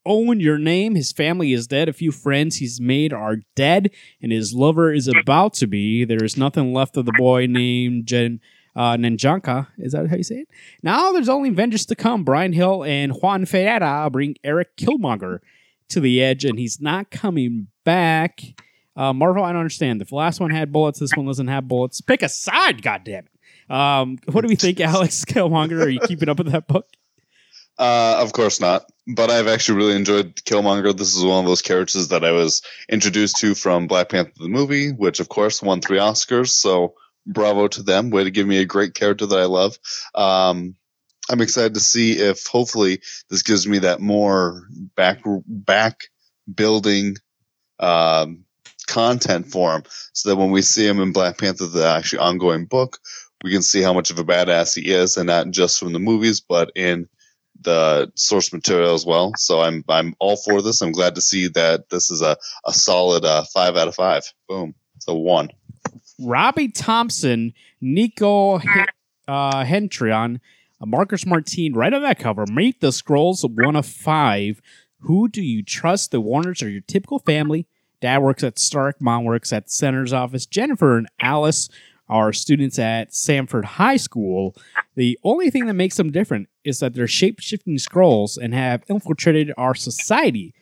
Owen, 0.07 0.41
your 0.41 0.59
name. 0.59 0.95
His 0.95 1.13
family 1.13 1.53
is 1.53 1.67
dead. 1.67 1.89
A 1.89 1.93
few 1.93 2.13
friends 2.13 2.57
he's 2.57 2.81
made 2.81 3.13
are 3.13 3.37
dead, 3.55 3.91
and 4.21 4.33
his 4.33 4.53
lover 4.53 4.93
is 4.93 5.09
about 5.09 5.55
to 5.55 5.67
be. 5.67 6.05
There 6.05 6.23
is 6.23 6.37
nothing 6.37 6.73
left 6.73 6.97
of 6.97 7.07
the 7.07 7.15
boy 7.17 7.47
named 7.47 8.07
Jen. 8.07 8.41
Uh, 8.77 8.97
Nanjanka, 8.97 9.69
is 9.79 9.93
that 9.93 10.09
how 10.09 10.17
you 10.17 10.25
say 10.25 10.39
it? 10.41 10.49
Now 10.83 11.13
there's 11.13 11.29
only 11.29 11.51
vengeance 11.51 11.87
to 11.87 11.95
come. 11.95 12.25
Bryan 12.25 12.53
Hill 12.53 12.83
and 12.83 13.13
Juan 13.13 13.45
Ferreyra 13.45 14.11
bring 14.11 14.35
Eric 14.43 14.77
Killmonger 14.77 15.39
to 15.91 16.01
the 16.01 16.21
edge, 16.21 16.45
and 16.45 16.59
he's 16.59 16.81
not 16.81 17.11
coming 17.13 17.69
back. 17.85 18.41
Uh, 18.97 19.13
Marvel, 19.13 19.45
I 19.45 19.53
don't 19.53 19.61
understand. 19.61 20.03
If 20.03 20.09
the 20.09 20.17
last 20.17 20.41
one 20.41 20.51
had 20.51 20.73
bullets, 20.73 20.99
this 20.99 21.13
one 21.15 21.27
doesn't 21.27 21.47
have 21.47 21.69
bullets. 21.69 22.01
Pick 22.01 22.23
a 22.23 22.29
side, 22.29 22.83
goddammit. 22.83 23.27
Um, 23.71 24.19
what 24.31 24.43
do 24.43 24.49
we 24.49 24.57
think, 24.57 24.81
Alex 24.81 25.25
Killmonger? 25.25 25.85
Are 25.85 25.89
you 25.89 26.01
keeping 26.01 26.29
up 26.29 26.39
with 26.39 26.51
that 26.51 26.67
book? 26.67 26.89
Uh, 27.79 28.19
of 28.21 28.33
course 28.33 28.61
not. 28.61 28.91
But 29.07 29.31
I've 29.31 29.49
actually 29.49 29.79
really 29.79 29.97
enjoyed 29.97 30.37
Killmonger. 30.37 30.97
This 30.97 31.15
is 31.15 31.25
one 31.25 31.41
of 31.41 31.47
those 31.47 31.63
characters 31.63 32.09
that 32.09 32.25
I 32.25 32.33
was 32.33 32.63
introduced 32.89 33.37
to 33.39 33.55
from 33.55 33.87
Black 33.87 34.09
Panther 34.09 34.33
the 34.39 34.49
movie, 34.49 34.93
which 34.93 35.21
of 35.21 35.29
course 35.29 35.63
won 35.63 35.81
three 35.81 35.99
Oscars. 35.99 36.49
So 36.49 36.95
bravo 37.27 37.69
to 37.69 37.83
them. 37.83 38.11
Way 38.11 38.25
to 38.25 38.31
give 38.31 38.47
me 38.47 38.59
a 38.59 38.65
great 38.65 38.95
character 38.95 39.27
that 39.27 39.39
I 39.39 39.45
love. 39.45 39.79
Um, 40.15 40.77
I'm 41.31 41.41
excited 41.41 41.75
to 41.75 41.81
see 41.81 42.13
if 42.13 42.47
hopefully 42.47 43.01
this 43.31 43.43
gives 43.43 43.67
me 43.67 43.79
that 43.81 44.01
more 44.01 44.67
back 44.95 45.21
back 45.47 46.05
building 46.53 47.17
um, 47.79 48.45
content 48.87 49.47
for 49.47 49.75
him, 49.75 49.83
so 50.13 50.29
that 50.29 50.37
when 50.37 50.51
we 50.51 50.63
see 50.63 50.87
him 50.87 51.01
in 51.01 51.13
Black 51.13 51.39
Panther, 51.39 51.67
the 51.67 51.87
actually 51.87 52.19
ongoing 52.19 52.67
book, 52.67 52.99
we 53.43 53.51
can 53.51 53.63
see 53.63 53.81
how 53.81 53.93
much 53.93 54.11
of 54.11 54.19
a 54.19 54.25
badass 54.25 54.75
he 54.75 54.91
is, 54.91 55.17
and 55.17 55.27
not 55.27 55.51
just 55.51 55.79
from 55.79 55.93
the 55.93 55.99
movies, 55.99 56.41
but 56.41 56.71
in 56.75 57.09
the 57.61 58.11
source 58.15 58.53
material 58.53 58.95
as 58.95 59.07
well. 59.07 59.33
So 59.37 59.61
I'm 59.61 59.85
I'm 59.89 60.15
all 60.19 60.37
for 60.37 60.63
this. 60.63 60.81
I'm 60.81 60.93
glad 60.93 61.15
to 61.15 61.21
see 61.21 61.49
that 61.49 61.89
this 61.89 62.11
is 62.11 62.23
a 62.23 62.37
a 62.65 62.73
solid 62.73 63.25
uh, 63.25 63.45
five 63.53 63.77
out 63.77 63.89
of 63.89 63.95
five. 63.95 64.25
Boom. 64.49 64.75
So 64.99 65.15
one. 65.15 65.51
Robbie 66.21 66.69
Thompson, 66.69 67.53
Nico 67.81 68.57
uh, 69.29 69.65
Hentrion, 69.65 70.41
uh, 70.81 70.87
Marcus 70.87 71.27
Martin, 71.27 71.75
right 71.75 71.93
on 71.93 72.03
that 72.03 72.19
cover. 72.19 72.45
Meet 72.47 72.81
the 72.81 72.89
Skrulls, 72.89 73.45
one 73.45 73.77
of 73.77 73.87
five. 73.87 74.61
Who 75.01 75.29
do 75.29 75.43
you 75.43 75.63
trust? 75.63 76.13
The 76.13 76.21
Warners 76.21 76.63
are 76.63 76.71
your 76.71 76.83
typical 76.83 77.19
family. 77.19 77.67
Dad 78.01 78.23
works 78.23 78.45
at 78.45 78.59
Stark, 78.59 79.01
mom 79.01 79.25
works 79.25 79.53
at 79.53 79.71
Senator's 79.71 80.13
office. 80.13 80.47
Jennifer 80.47 80.99
and 80.99 81.09
Alice 81.21 81.69
are 82.09 82.33
students 82.33 82.79
at 82.79 83.15
Sanford 83.15 83.65
High 83.65 83.97
School. 83.97 84.55
The 84.95 85.19
only 85.25 85.51
thing 85.51 85.67
that 85.67 85.75
makes 85.75 85.97
them 85.97 86.13
different 86.13 86.49
is 86.65 86.79
that 86.81 86.95
they're 86.95 87.07
shape 87.07 87.41
shifting 87.41 87.77
Skrulls 87.77 88.37
and 88.37 88.55
have 88.55 88.85
infiltrated 88.89 89.53
our 89.57 89.75
society 89.75 90.55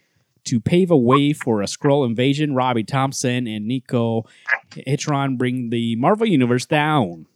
to 0.44 0.58
pave 0.60 0.90
a 0.90 0.96
way 0.96 1.32
for 1.32 1.62
a 1.62 1.66
Skrull 1.66 2.04
invasion. 2.06 2.54
Robbie 2.54 2.82
Thompson 2.84 3.46
and 3.46 3.66
Nico 3.66 4.24
Hitron 4.72 5.36
bring 5.38 5.70
the 5.70 5.96
Marvel 5.96 6.26
Universe 6.26 6.66
down. 6.66 7.26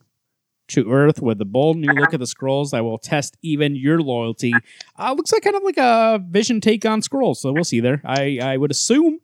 to 0.68 0.90
Earth 0.90 1.22
with 1.22 1.40
a 1.40 1.44
bold 1.44 1.76
new 1.76 1.92
look 1.92 2.12
at 2.12 2.18
the 2.18 2.26
Skrulls 2.26 2.70
that 2.70 2.82
will 2.82 2.98
test 2.98 3.36
even 3.42 3.76
your 3.76 4.00
loyalty. 4.00 4.52
Uh, 4.98 5.12
looks 5.16 5.32
like 5.32 5.44
kind 5.44 5.54
of 5.54 5.62
like 5.62 5.76
a 5.78 6.20
Vision 6.28 6.60
take 6.60 6.84
on 6.84 7.00
Skrulls, 7.00 7.36
so 7.36 7.52
we'll 7.52 7.62
see 7.62 7.78
there. 7.78 8.02
I, 8.04 8.38
I 8.42 8.56
would 8.56 8.72
assume 8.72 9.20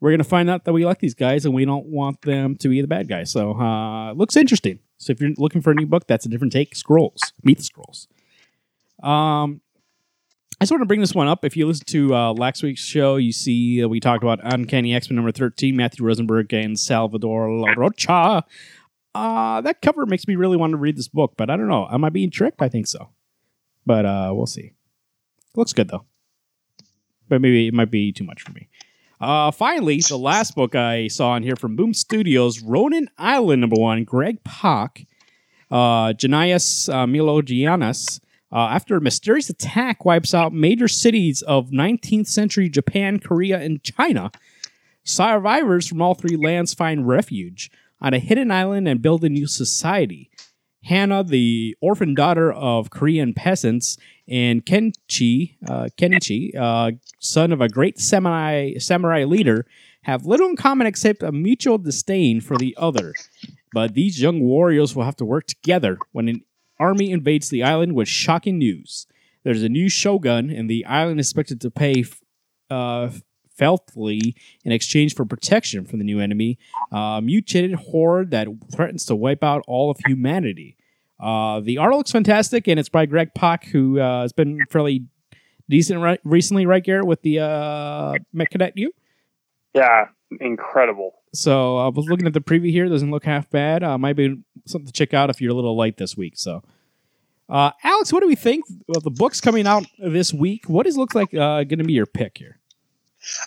we're 0.00 0.10
gonna 0.10 0.24
find 0.24 0.50
out 0.50 0.64
that 0.64 0.72
we 0.72 0.84
like 0.84 0.98
these 0.98 1.14
guys 1.14 1.44
and 1.44 1.54
we 1.54 1.64
don't 1.64 1.86
want 1.86 2.22
them 2.22 2.56
to 2.56 2.68
be 2.68 2.80
the 2.80 2.88
bad 2.88 3.08
guys. 3.08 3.30
So 3.30 3.52
uh, 3.52 4.12
looks 4.12 4.36
interesting. 4.36 4.80
So 4.98 5.12
if 5.12 5.20
you're 5.20 5.30
looking 5.38 5.60
for 5.62 5.70
a 5.70 5.74
new 5.74 5.86
book, 5.86 6.06
that's 6.06 6.26
a 6.26 6.28
different 6.28 6.52
take. 6.52 6.74
Skrulls, 6.74 7.32
meet 7.42 7.58
the 7.58 7.64
Skrulls. 7.64 8.06
Um, 9.06 9.60
I 10.60 10.64
just 10.64 10.72
want 10.72 10.82
to 10.82 10.86
bring 10.86 11.00
this 11.00 11.14
one 11.14 11.26
up. 11.26 11.44
If 11.44 11.56
you 11.56 11.66
listen 11.66 11.84
to 11.86 12.14
uh, 12.14 12.32
last 12.32 12.62
week's 12.62 12.80
show, 12.80 13.16
you 13.16 13.32
see 13.32 13.82
uh, 13.82 13.88
we 13.88 13.98
talked 14.00 14.22
about 14.22 14.40
Uncanny 14.42 14.94
X 14.94 15.10
Men 15.10 15.16
number 15.16 15.32
13, 15.32 15.76
Matthew 15.76 16.04
Rosenberg 16.06 16.52
and 16.52 16.78
Salvador 16.78 17.48
Larroca. 17.48 18.44
Uh, 19.14 19.60
that 19.60 19.80
cover 19.80 20.06
makes 20.06 20.26
me 20.26 20.36
really 20.36 20.56
want 20.56 20.72
to 20.72 20.76
read 20.76 20.96
this 20.96 21.08
book, 21.08 21.34
but 21.36 21.50
I 21.50 21.56
don't 21.56 21.68
know. 21.68 21.88
Am 21.90 22.04
I 22.04 22.08
being 22.08 22.30
tricked? 22.30 22.62
I 22.62 22.68
think 22.68 22.86
so. 22.86 23.10
But 23.86 24.06
uh, 24.06 24.32
we'll 24.34 24.46
see. 24.46 24.72
Looks 25.54 25.72
good, 25.72 25.88
though. 25.88 26.04
But 27.28 27.40
maybe 27.40 27.68
it 27.68 27.74
might 27.74 27.90
be 27.90 28.12
too 28.12 28.24
much 28.24 28.42
for 28.42 28.52
me. 28.52 28.68
Uh, 29.24 29.50
finally, 29.50 30.02
the 30.06 30.18
last 30.18 30.54
book 30.54 30.74
I 30.74 31.08
saw 31.08 31.34
in 31.34 31.42
here 31.42 31.56
from 31.56 31.76
Boom 31.76 31.94
Studios, 31.94 32.60
Ronin 32.60 33.08
Island 33.16 33.62
number 33.62 33.80
one, 33.80 34.04
Greg 34.04 34.44
Pak, 34.44 35.06
uh, 35.70 36.12
Janias 36.12 36.92
uh, 36.92 37.06
Milogianas, 37.06 38.20
uh, 38.52 38.68
after 38.68 38.96
a 38.96 39.00
mysterious 39.00 39.48
attack 39.48 40.04
wipes 40.04 40.34
out 40.34 40.52
major 40.52 40.88
cities 40.88 41.40
of 41.40 41.70
19th 41.70 42.26
century 42.26 42.68
Japan, 42.68 43.18
Korea, 43.18 43.58
and 43.60 43.82
China, 43.82 44.30
survivors 45.04 45.86
from 45.86 46.02
all 46.02 46.14
three 46.14 46.36
lands 46.36 46.74
find 46.74 47.08
refuge 47.08 47.70
on 48.02 48.12
a 48.12 48.18
hidden 48.18 48.50
island 48.50 48.86
and 48.86 49.00
build 49.00 49.24
a 49.24 49.30
new 49.30 49.46
society. 49.46 50.28
Hannah, 50.84 51.24
the 51.24 51.76
orphan 51.80 52.14
daughter 52.14 52.52
of 52.52 52.90
Korean 52.90 53.32
peasants, 53.34 53.96
and 54.28 54.64
Kenchi, 54.64 55.56
uh, 55.68 55.88
Kenichi, 55.98 56.54
uh, 56.56 56.92
son 57.18 57.52
of 57.52 57.60
a 57.60 57.68
great 57.68 57.98
samurai, 57.98 58.74
samurai 58.78 59.24
leader, 59.24 59.66
have 60.02 60.26
little 60.26 60.48
in 60.48 60.56
common 60.56 60.86
except 60.86 61.22
a 61.22 61.32
mutual 61.32 61.78
disdain 61.78 62.40
for 62.40 62.56
the 62.58 62.76
other. 62.78 63.14
But 63.72 63.94
these 63.94 64.20
young 64.20 64.40
warriors 64.40 64.94
will 64.94 65.04
have 65.04 65.16
to 65.16 65.24
work 65.24 65.46
together 65.46 65.98
when 66.12 66.28
an 66.28 66.42
army 66.78 67.10
invades 67.10 67.48
the 67.48 67.62
island 67.62 67.94
with 67.94 68.08
shocking 68.08 68.58
news. 68.58 69.06
There's 69.42 69.62
a 69.62 69.68
new 69.68 69.88
shogun, 69.88 70.50
and 70.50 70.68
the 70.68 70.84
island 70.84 71.20
is 71.20 71.26
expected 71.26 71.60
to 71.62 71.70
pay 71.70 72.04
uh, 72.70 73.10
feltly 73.56 74.34
in 74.64 74.72
exchange 74.72 75.14
for 75.14 75.24
protection 75.24 75.84
from 75.84 75.98
the 75.98 76.04
new 76.04 76.20
enemy, 76.20 76.58
a 76.92 77.20
mutated 77.22 77.74
horde 77.74 78.30
that 78.30 78.48
threatens 78.74 79.04
to 79.06 79.16
wipe 79.16 79.42
out 79.42 79.64
all 79.66 79.90
of 79.90 79.98
humanity. 80.06 80.76
Uh, 81.20 81.60
the 81.60 81.78
art 81.78 81.94
looks 81.94 82.10
fantastic, 82.10 82.68
and 82.68 82.78
it's 82.78 82.88
by 82.88 83.06
Greg 83.06 83.34
Pak, 83.34 83.64
who 83.66 84.00
uh, 84.00 84.22
has 84.22 84.32
been 84.32 84.58
fairly 84.70 85.06
decent 85.68 86.00
right, 86.00 86.20
recently, 86.24 86.66
right, 86.66 86.82
Garrett, 86.82 87.06
with 87.06 87.22
the 87.22 87.40
uh, 87.40 88.14
Connect 88.50 88.76
U? 88.78 88.92
Yeah, 89.74 90.08
incredible. 90.40 91.14
So 91.32 91.78
I 91.78 91.88
was 91.88 92.06
looking 92.06 92.26
at 92.26 92.32
the 92.32 92.40
preview 92.40 92.70
here; 92.70 92.88
doesn't 92.88 93.10
look 93.10 93.24
half 93.24 93.50
bad. 93.50 93.82
Uh, 93.82 93.98
might 93.98 94.14
be 94.14 94.40
something 94.66 94.86
to 94.86 94.92
check 94.92 95.14
out 95.14 95.30
if 95.30 95.40
you're 95.40 95.52
a 95.52 95.54
little 95.54 95.76
light 95.76 95.96
this 95.96 96.16
week. 96.16 96.34
So, 96.36 96.62
uh, 97.48 97.72
Alex, 97.82 98.12
what 98.12 98.20
do 98.20 98.28
we 98.28 98.36
think 98.36 98.64
of 98.94 99.02
the 99.02 99.10
books 99.10 99.40
coming 99.40 99.66
out 99.66 99.84
this 99.98 100.32
week? 100.32 100.68
What 100.68 100.86
does 100.86 100.96
look 100.96 101.14
like 101.14 101.34
uh, 101.34 101.64
going 101.64 101.78
to 101.78 101.84
be 101.84 101.94
your 101.94 102.06
pick 102.06 102.38
here? 102.38 102.58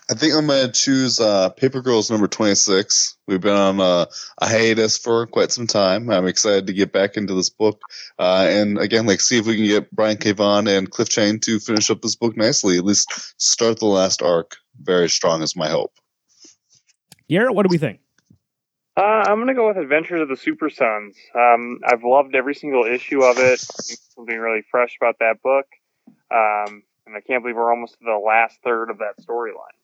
I 0.09 0.13
think 0.13 0.33
I'm 0.33 0.47
going 0.47 0.65
to 0.65 0.71
choose 0.71 1.19
uh, 1.19 1.49
Paper 1.49 1.81
Girls 1.81 2.09
number 2.09 2.27
26. 2.27 3.17
We've 3.27 3.41
been 3.41 3.55
on 3.55 3.79
a, 3.79 4.07
a, 4.39 4.47
hiatus 4.47 4.97
for 4.97 5.27
quite 5.27 5.51
some 5.51 5.67
time. 5.67 6.09
I'm 6.09 6.27
excited 6.27 6.67
to 6.67 6.73
get 6.73 6.91
back 6.91 7.17
into 7.17 7.33
this 7.33 7.49
book. 7.49 7.81
Uh, 8.17 8.47
and 8.49 8.77
again, 8.77 9.05
like, 9.05 9.21
see 9.21 9.37
if 9.37 9.45
we 9.45 9.55
can 9.55 9.65
get 9.65 9.91
Brian 9.95 10.17
K. 10.17 10.31
Vaughan 10.31 10.67
and 10.67 10.89
Cliff 10.89 11.09
Chiang 11.09 11.39
to 11.41 11.59
finish 11.59 11.89
up 11.89 12.01
this 12.01 12.15
book 12.15 12.37
nicely, 12.37 12.77
at 12.77 12.85
least 12.85 13.35
start 13.41 13.79
the 13.79 13.85
last 13.85 14.21
arc 14.21 14.57
very 14.81 15.09
strong, 15.09 15.41
is 15.41 15.55
my 15.55 15.69
hope. 15.69 15.93
Garrett, 17.29 17.53
what 17.53 17.63
do 17.63 17.69
we 17.69 17.77
think? 17.77 17.99
Uh, 18.95 19.23
I'm 19.27 19.35
going 19.35 19.47
to 19.47 19.53
go 19.53 19.67
with 19.67 19.77
Adventures 19.77 20.21
of 20.21 20.29
the 20.29 20.37
Super 20.37 20.71
Sons. 20.71 21.15
Um, 21.35 21.79
I've 21.85 22.03
loved 22.03 22.35
every 22.35 22.55
single 22.55 22.83
issue 22.83 23.21
of 23.21 23.37
it. 23.37 23.63
I 23.63 23.81
think 23.83 23.99
something 24.15 24.37
really 24.37 24.63
fresh 24.71 24.97
about 24.99 25.19
that 25.19 25.41
book. 25.43 25.67
Um, 26.31 26.81
and 27.07 27.15
I 27.15 27.21
can't 27.21 27.41
believe 27.41 27.55
we're 27.55 27.71
almost 27.71 27.93
to 27.93 28.05
the 28.05 28.21
last 28.23 28.59
third 28.63 28.89
of 28.89 28.99
that 28.99 29.23
storyline. 29.25 29.75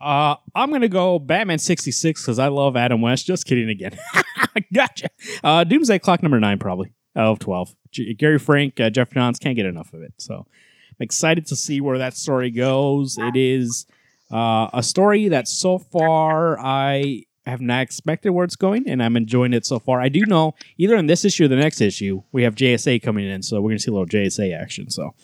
Uh, 0.00 0.36
I'm 0.54 0.70
gonna 0.70 0.88
go 0.88 1.18
Batman 1.18 1.58
66 1.58 2.22
because 2.22 2.38
I 2.38 2.48
love 2.48 2.76
Adam 2.76 3.00
West. 3.00 3.26
Just 3.26 3.46
kidding 3.46 3.70
again. 3.70 3.98
gotcha. 4.72 5.08
Uh, 5.42 5.64
Doomsday 5.64 5.98
Clock 5.98 6.22
number 6.22 6.38
nine 6.38 6.58
probably 6.58 6.92
of 7.14 7.38
12. 7.38 7.74
G- 7.90 8.14
Gary 8.14 8.38
Frank, 8.38 8.78
uh, 8.78 8.90
Geoff 8.90 9.10
Johns 9.10 9.38
can't 9.38 9.56
get 9.56 9.64
enough 9.64 9.94
of 9.94 10.02
it. 10.02 10.12
So 10.18 10.46
I'm 10.90 11.04
excited 11.04 11.46
to 11.46 11.56
see 11.56 11.80
where 11.80 11.96
that 11.98 12.14
story 12.14 12.50
goes. 12.50 13.16
It 13.18 13.36
is 13.36 13.86
uh, 14.30 14.68
a 14.74 14.82
story 14.82 15.28
that 15.28 15.48
so 15.48 15.78
far 15.78 16.58
I 16.60 17.22
have 17.46 17.60
not 17.60 17.80
expected 17.80 18.30
where 18.30 18.44
it's 18.44 18.56
going, 18.56 18.88
and 18.88 19.02
I'm 19.02 19.16
enjoying 19.16 19.54
it 19.54 19.64
so 19.64 19.78
far. 19.78 20.00
I 20.00 20.08
do 20.08 20.26
know 20.26 20.54
either 20.76 20.96
in 20.96 21.06
this 21.06 21.24
issue 21.24 21.44
or 21.44 21.48
the 21.48 21.56
next 21.56 21.80
issue 21.80 22.22
we 22.32 22.42
have 22.42 22.54
JSA 22.54 23.02
coming 23.02 23.26
in, 23.26 23.42
so 23.42 23.60
we're 23.60 23.70
gonna 23.70 23.78
see 23.78 23.90
a 23.90 23.94
little 23.94 24.06
JSA 24.06 24.54
action. 24.54 24.90
So 24.90 25.14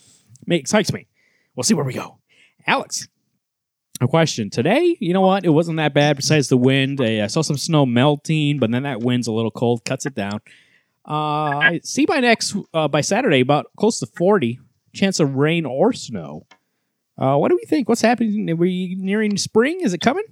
it 0.47 0.55
excites 0.55 0.93
me. 0.93 1.07
We'll 1.55 1.65
see 1.65 1.75
where 1.75 1.85
we 1.85 1.95
go. 1.95 2.19
Alex, 2.67 3.09
a 4.01 4.09
question. 4.09 4.51
Today, 4.51 4.97
you 5.01 5.13
know 5.13 5.21
what? 5.21 5.45
It 5.45 5.51
wasn't 5.51 5.77
that 5.79 5.95
bad 5.95 6.17
besides 6.17 6.49
the 6.49 6.57
wind. 6.57 7.01
I 7.01 7.27
saw 7.27 7.43
some 7.43 7.57
snow 7.57 7.87
melting, 7.87 8.59
but 8.59 8.71
then 8.71 8.83
that 8.85 9.01
wind's 9.01 9.27
a 9.27 9.33
little 9.33 9.51
cold, 9.51 9.85
cuts 9.85 10.07
it 10.07 10.15
down. 10.15 10.41
Uh, 11.09 11.59
I 11.59 11.81
see 11.83 12.07
by 12.07 12.21
next, 12.21 12.57
uh, 12.73 12.89
by 12.89 13.01
Saturday, 13.01 13.41
about 13.41 13.67
close 13.77 13.99
to 14.01 14.07
40 14.07 14.61
chance 14.93 15.21
of 15.21 15.35
rain 15.35 15.67
or 15.67 15.93
snow. 15.93 16.47
Uh, 17.19 17.37
what 17.37 17.51
do 17.51 17.57
we 17.57 17.67
think? 17.67 17.89
What's 17.89 18.01
happening? 18.01 18.51
Are 18.51 18.57
we 18.57 18.97
nearing 18.99 19.37
spring? 19.37 19.81
Is 19.81 19.95
it 19.95 20.01
coming? 20.01 20.25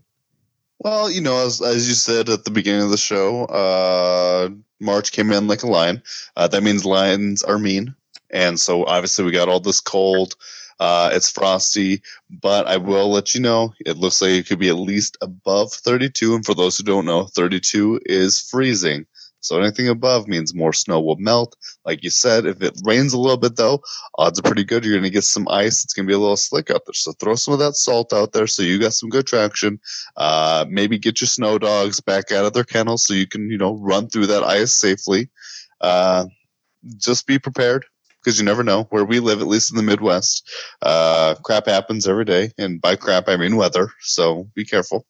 Well, 0.78 1.10
you 1.10 1.20
know, 1.20 1.44
as, 1.44 1.60
as 1.60 1.88
you 1.88 1.94
said 1.94 2.28
at 2.28 2.44
the 2.44 2.50
beginning 2.50 2.82
of 2.82 2.90
the 2.90 2.96
show, 2.96 3.44
uh, 3.44 4.48
March 4.80 5.12
came 5.12 5.30
in 5.30 5.46
like 5.46 5.62
a 5.62 5.66
lion. 5.66 6.02
Uh, 6.36 6.48
that 6.48 6.62
means 6.62 6.84
lions 6.86 7.42
are 7.42 7.58
mean. 7.58 7.94
And 8.32 8.58
so 8.58 8.84
obviously 8.84 9.24
we 9.24 9.32
got 9.32 9.48
all 9.48 9.60
this 9.60 9.80
cold. 9.80 10.34
Uh, 10.78 11.10
it's 11.12 11.30
frosty, 11.30 12.00
but 12.30 12.66
I 12.66 12.78
will 12.78 13.10
let 13.10 13.34
you 13.34 13.40
know 13.40 13.74
it 13.84 13.98
looks 13.98 14.22
like 14.22 14.30
it 14.30 14.46
could 14.46 14.58
be 14.58 14.70
at 14.70 14.76
least 14.76 15.18
above 15.20 15.72
32. 15.74 16.34
And 16.34 16.44
for 16.44 16.54
those 16.54 16.78
who 16.78 16.84
don't 16.84 17.04
know, 17.04 17.26
32 17.26 18.00
is 18.06 18.40
freezing. 18.40 19.04
So 19.40 19.58
anything 19.58 19.88
above 19.88 20.26
means 20.26 20.54
more 20.54 20.72
snow 20.72 21.00
will 21.00 21.16
melt. 21.16 21.56
Like 21.84 22.02
you 22.02 22.10
said, 22.10 22.46
if 22.46 22.62
it 22.62 22.78
rains 22.84 23.12
a 23.12 23.18
little 23.18 23.36
bit 23.36 23.56
though, 23.56 23.82
odds 24.18 24.38
are 24.38 24.42
pretty 24.42 24.64
good. 24.64 24.84
You're 24.84 24.94
going 24.94 25.04
to 25.04 25.10
get 25.10 25.24
some 25.24 25.48
ice. 25.48 25.84
It's 25.84 25.92
going 25.92 26.06
to 26.06 26.10
be 26.10 26.14
a 26.14 26.18
little 26.18 26.36
slick 26.36 26.70
out 26.70 26.82
there. 26.86 26.94
So 26.94 27.12
throw 27.12 27.34
some 27.34 27.52
of 27.54 27.60
that 27.60 27.74
salt 27.74 28.12
out 28.12 28.32
there 28.32 28.46
so 28.46 28.62
you 28.62 28.78
got 28.78 28.92
some 28.92 29.08
good 29.08 29.26
traction. 29.26 29.80
Uh, 30.16 30.64
maybe 30.68 30.98
get 30.98 31.20
your 31.20 31.28
snow 31.28 31.58
dogs 31.58 32.00
back 32.00 32.32
out 32.32 32.44
of 32.44 32.52
their 32.52 32.64
kennels 32.64 33.04
so 33.04 33.14
you 33.14 33.26
can, 33.26 33.50
you 33.50 33.58
know, 33.58 33.76
run 33.76 34.08
through 34.08 34.26
that 34.26 34.44
ice 34.44 34.74
safely. 34.74 35.30
Uh, 35.80 36.26
just 36.98 37.26
be 37.26 37.38
prepared 37.38 37.84
because 38.22 38.38
you 38.38 38.44
never 38.44 38.62
know 38.62 38.84
where 38.90 39.04
we 39.04 39.20
live, 39.20 39.40
at 39.40 39.46
least 39.46 39.70
in 39.70 39.76
the 39.76 39.82
Midwest. 39.82 40.48
Uh, 40.82 41.34
crap 41.42 41.66
happens 41.66 42.06
every 42.06 42.24
day, 42.24 42.52
and 42.58 42.80
by 42.80 42.96
crap 42.96 43.28
I 43.28 43.36
mean 43.36 43.56
weather. 43.56 43.90
So 44.00 44.48
be 44.54 44.64
careful. 44.64 45.06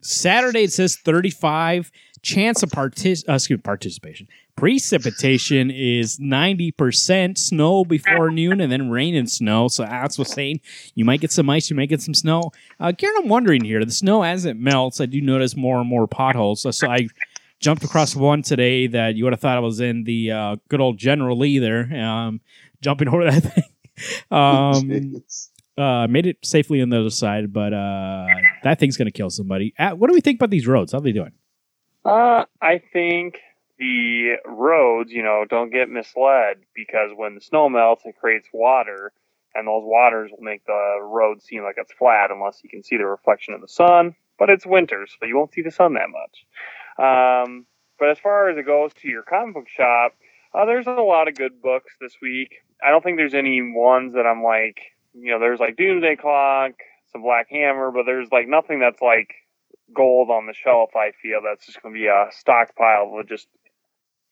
Saturday 0.00 0.64
it 0.64 0.72
says 0.72 0.96
35 0.96 1.90
chance 2.22 2.62
of 2.62 2.70
partic- 2.70 3.28
uh, 3.28 3.34
excuse, 3.34 3.60
participation. 3.62 4.28
Precipitation 4.56 5.70
is 5.70 6.18
90%. 6.18 7.38
Snow 7.38 7.84
before 7.84 8.30
noon 8.30 8.60
and 8.60 8.72
then 8.72 8.90
rain 8.90 9.14
and 9.14 9.30
snow. 9.30 9.68
So 9.68 9.84
Alex 9.84 10.18
was 10.18 10.32
saying 10.32 10.60
you 10.96 11.04
might 11.04 11.20
get 11.20 11.30
some 11.30 11.48
ice, 11.48 11.70
you 11.70 11.76
might 11.76 11.88
get 11.88 12.02
some 12.02 12.14
snow. 12.14 12.50
Uh, 12.80 12.92
Karen, 12.96 13.14
I'm 13.18 13.28
wondering 13.28 13.64
here 13.64 13.84
the 13.84 13.92
snow 13.92 14.22
as 14.22 14.44
it 14.44 14.56
melts, 14.56 15.00
I 15.00 15.06
do 15.06 15.20
notice 15.20 15.56
more 15.56 15.78
and 15.78 15.88
more 15.88 16.08
potholes. 16.08 16.62
So 16.76 16.88
I 16.88 17.06
jumped 17.60 17.84
across 17.84 18.14
one 18.14 18.42
today 18.42 18.86
that 18.86 19.16
you 19.16 19.24
would 19.24 19.32
have 19.32 19.40
thought 19.40 19.56
I 19.56 19.60
was 19.60 19.80
in 19.80 20.04
the 20.04 20.32
uh, 20.32 20.56
good 20.68 20.80
old 20.80 20.98
General 20.98 21.36
Lee 21.36 21.58
there, 21.58 21.92
um, 22.00 22.40
jumping 22.80 23.08
over 23.12 23.30
that 23.30 23.40
thing. 23.40 23.64
Um, 24.30 25.22
uh, 25.76 26.06
made 26.08 26.26
it 26.26 26.38
safely 26.44 26.82
on 26.82 26.88
the 26.88 26.98
other 26.98 27.10
side, 27.10 27.52
but 27.52 27.72
uh, 27.72 28.26
that 28.64 28.78
thing's 28.78 28.96
gonna 28.96 29.10
kill 29.10 29.30
somebody. 29.30 29.74
Uh, 29.78 29.90
what 29.90 30.08
do 30.08 30.14
we 30.14 30.20
think 30.20 30.38
about 30.38 30.50
these 30.50 30.66
roads? 30.66 30.92
How 30.92 30.98
are 30.98 31.02
they 31.02 31.12
doing? 31.12 31.32
Uh, 32.04 32.44
I 32.60 32.80
think 32.92 33.38
the 33.78 34.36
roads, 34.44 35.12
you 35.12 35.22
know, 35.22 35.44
don't 35.48 35.70
get 35.70 35.88
misled 35.88 36.58
because 36.74 37.10
when 37.14 37.34
the 37.34 37.40
snow 37.40 37.68
melts, 37.68 38.02
it 38.04 38.16
creates 38.20 38.48
water, 38.52 39.12
and 39.54 39.66
those 39.68 39.82
waters 39.84 40.30
will 40.30 40.44
make 40.44 40.64
the 40.66 40.98
road 41.02 41.42
seem 41.42 41.62
like 41.62 41.76
it's 41.78 41.92
flat 41.92 42.30
unless 42.30 42.60
you 42.62 42.70
can 42.70 42.82
see 42.82 42.96
the 42.96 43.06
reflection 43.06 43.54
of 43.54 43.60
the 43.60 43.68
sun. 43.68 44.14
But 44.38 44.50
it's 44.50 44.64
winter, 44.66 45.06
so 45.06 45.26
you 45.26 45.36
won't 45.36 45.52
see 45.52 45.62
the 45.62 45.70
sun 45.70 45.94
that 45.94 46.10
much. 46.10 46.44
Um, 46.98 47.66
but 47.98 48.10
as 48.10 48.18
far 48.18 48.48
as 48.50 48.58
it 48.58 48.66
goes 48.66 48.92
to 48.94 49.08
your 49.08 49.22
comic 49.22 49.54
book 49.54 49.68
shop, 49.68 50.14
uh, 50.54 50.64
there's 50.64 50.86
a 50.86 50.92
lot 50.92 51.28
of 51.28 51.34
good 51.34 51.60
books 51.60 51.94
this 52.00 52.16
week. 52.22 52.56
I 52.84 52.90
don't 52.90 53.02
think 53.02 53.16
there's 53.16 53.34
any 53.34 53.60
ones 53.62 54.14
that 54.14 54.26
I'm 54.26 54.42
like, 54.42 54.80
you 55.14 55.32
know, 55.32 55.40
there's 55.40 55.60
like 55.60 55.76
Doomsday 55.76 56.16
Clock, 56.16 56.72
some 57.12 57.22
Black 57.22 57.48
Hammer, 57.50 57.90
but 57.90 58.04
there's 58.06 58.28
like 58.30 58.48
nothing 58.48 58.80
that's 58.80 59.02
like 59.02 59.34
gold 59.94 60.30
on 60.30 60.46
the 60.46 60.54
shelf. 60.54 60.90
I 60.94 61.12
feel 61.22 61.40
that's 61.42 61.66
just 61.66 61.82
going 61.82 61.94
to 61.94 61.98
be 61.98 62.06
a 62.06 62.26
stockpile 62.30 63.16
of 63.18 63.28
just 63.28 63.48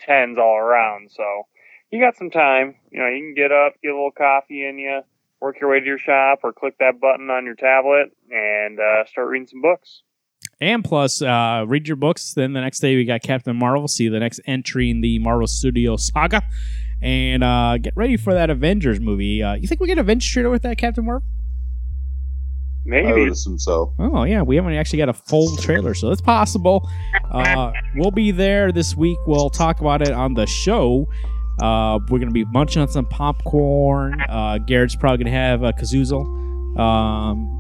tens 0.01 0.39
all 0.39 0.57
around. 0.57 1.11
So 1.11 1.47
you 1.91 2.01
got 2.01 2.17
some 2.17 2.31
time. 2.31 2.77
You 2.91 3.01
know, 3.01 3.09
you 3.09 3.23
can 3.23 3.35
get 3.35 3.53
up, 3.53 3.75
get 3.83 3.91
a 3.91 3.95
little 3.95 4.11
coffee 4.11 4.67
in 4.67 4.79
you, 4.79 5.01
work 5.41 5.61
your 5.61 5.71
way 5.71 5.81
to 5.81 5.87
your 5.87 5.99
shop, 5.99 6.41
or 6.43 6.53
click 6.53 6.77
that 6.79 7.01
button 7.01 7.31
on 7.31 7.45
your 7.45 7.55
tablet 7.55 8.11
and 8.31 8.79
uh, 8.79 9.07
start 9.07 9.29
reading 9.29 9.49
some 9.49 9.63
books. 9.63 10.03
And 10.61 10.83
plus, 10.83 11.21
uh, 11.21 11.65
read 11.67 11.87
your 11.87 11.97
books. 11.97 12.33
Then 12.33 12.53
the 12.55 12.61
next 12.61 12.81
day 12.81 12.97
we 12.97 13.05
got 13.05 13.23
Captain 13.23 13.55
Marvel. 13.57 13.89
See 13.89 14.09
the 14.09 14.19
next 14.19 14.41
entry 14.47 14.91
in 14.91 15.03
the 15.03 15.19
Marvel 15.19 15.47
Studio 15.47 15.97
saga, 15.97 16.43
and 17.03 17.45
uh, 17.45 17.77
get 17.79 17.93
ready 17.95 18.17
for 18.17 18.33
that 18.33 18.49
Avengers 18.49 18.99
movie. 18.99 19.43
Uh, 19.43 19.55
you 19.55 19.69
think 19.69 19.81
we 19.81 19.87
get 19.87 19.99
Avengers 19.99 20.29
trailer 20.31 20.51
with 20.51 20.63
that 20.63 20.79
Captain 20.79 21.05
Marvel? 21.05 21.27
I 22.87 22.89
Maybe. 22.89 23.21
would 23.23 23.33
assume 23.33 23.59
so. 23.59 23.93
Oh 23.99 24.23
yeah, 24.25 24.43
we 24.43 24.57
haven't 24.57 24.75
actually 24.75 24.99
got 24.99 25.09
a 25.09 25.13
full 25.13 25.57
trailer, 25.57 25.93
so 25.93 26.11
it's 26.11 26.21
possible. 26.23 26.89
Uh, 27.31 27.73
we'll 27.97 28.13
be 28.13 28.31
there 28.31 28.71
this 28.73 28.97
week. 28.97 29.19
We'll 29.27 29.51
talk 29.51 29.81
about 29.81 30.03
it 30.03 30.13
on 30.13 30.35
the 30.35 30.47
show. 30.47 31.07
Uh, 31.61 31.99
we're 32.09 32.19
gonna 32.21 32.31
be 32.31 32.45
munching 32.47 32.81
on 32.81 32.89
some 32.89 33.07
popcorn. 33.07 34.21
Uh, 34.29 34.59
Garrett's 34.59 34.95
probably 34.95 35.25
gonna 35.25 35.37
have 35.37 35.65
a 35.65 35.73
kazoozle. 35.73 36.79
Um, 36.79 37.56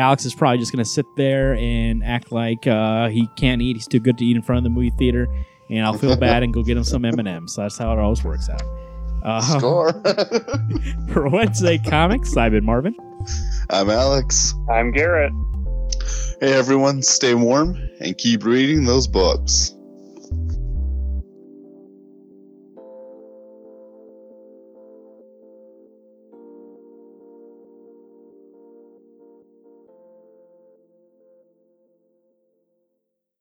Alex 0.00 0.24
is 0.24 0.34
probably 0.34 0.56
just 0.56 0.72
gonna 0.72 0.84
sit 0.84 1.04
there 1.16 1.54
and 1.56 2.02
act 2.02 2.32
like 2.32 2.66
uh, 2.66 3.08
he 3.08 3.28
can't 3.36 3.60
eat. 3.60 3.76
He's 3.76 3.86
too 3.86 4.00
good 4.00 4.16
to 4.18 4.24
eat 4.24 4.34
in 4.34 4.42
front 4.42 4.58
of 4.58 4.64
the 4.64 4.70
movie 4.70 4.90
theater, 4.98 5.28
and 5.68 5.84
I'll 5.84 5.92
feel 5.92 6.16
bad 6.16 6.42
and 6.42 6.54
go 6.54 6.62
get 6.62 6.76
him 6.76 6.84
some 6.84 7.04
M 7.04 7.18
and 7.18 7.28
M's. 7.28 7.54
So 7.54 7.62
that's 7.62 7.76
how 7.76 7.92
it 7.92 7.98
always 7.98 8.24
works 8.24 8.48
out. 8.48 8.62
Uh, 9.22 9.40
Score. 9.58 9.92
for 11.12 11.28
Wednesday 11.28 11.76
Comics, 11.78 12.34
I've 12.34 12.52
been 12.52 12.64
Marvin. 12.64 12.96
I'm 13.68 13.90
Alex. 13.90 14.54
I'm 14.70 14.90
Garrett. 14.90 15.32
Hey 16.40 16.54
everyone, 16.54 17.02
stay 17.02 17.34
warm 17.34 17.76
and 18.00 18.16
keep 18.16 18.44
reading 18.44 18.84
those 18.84 19.06
books. 19.06 19.74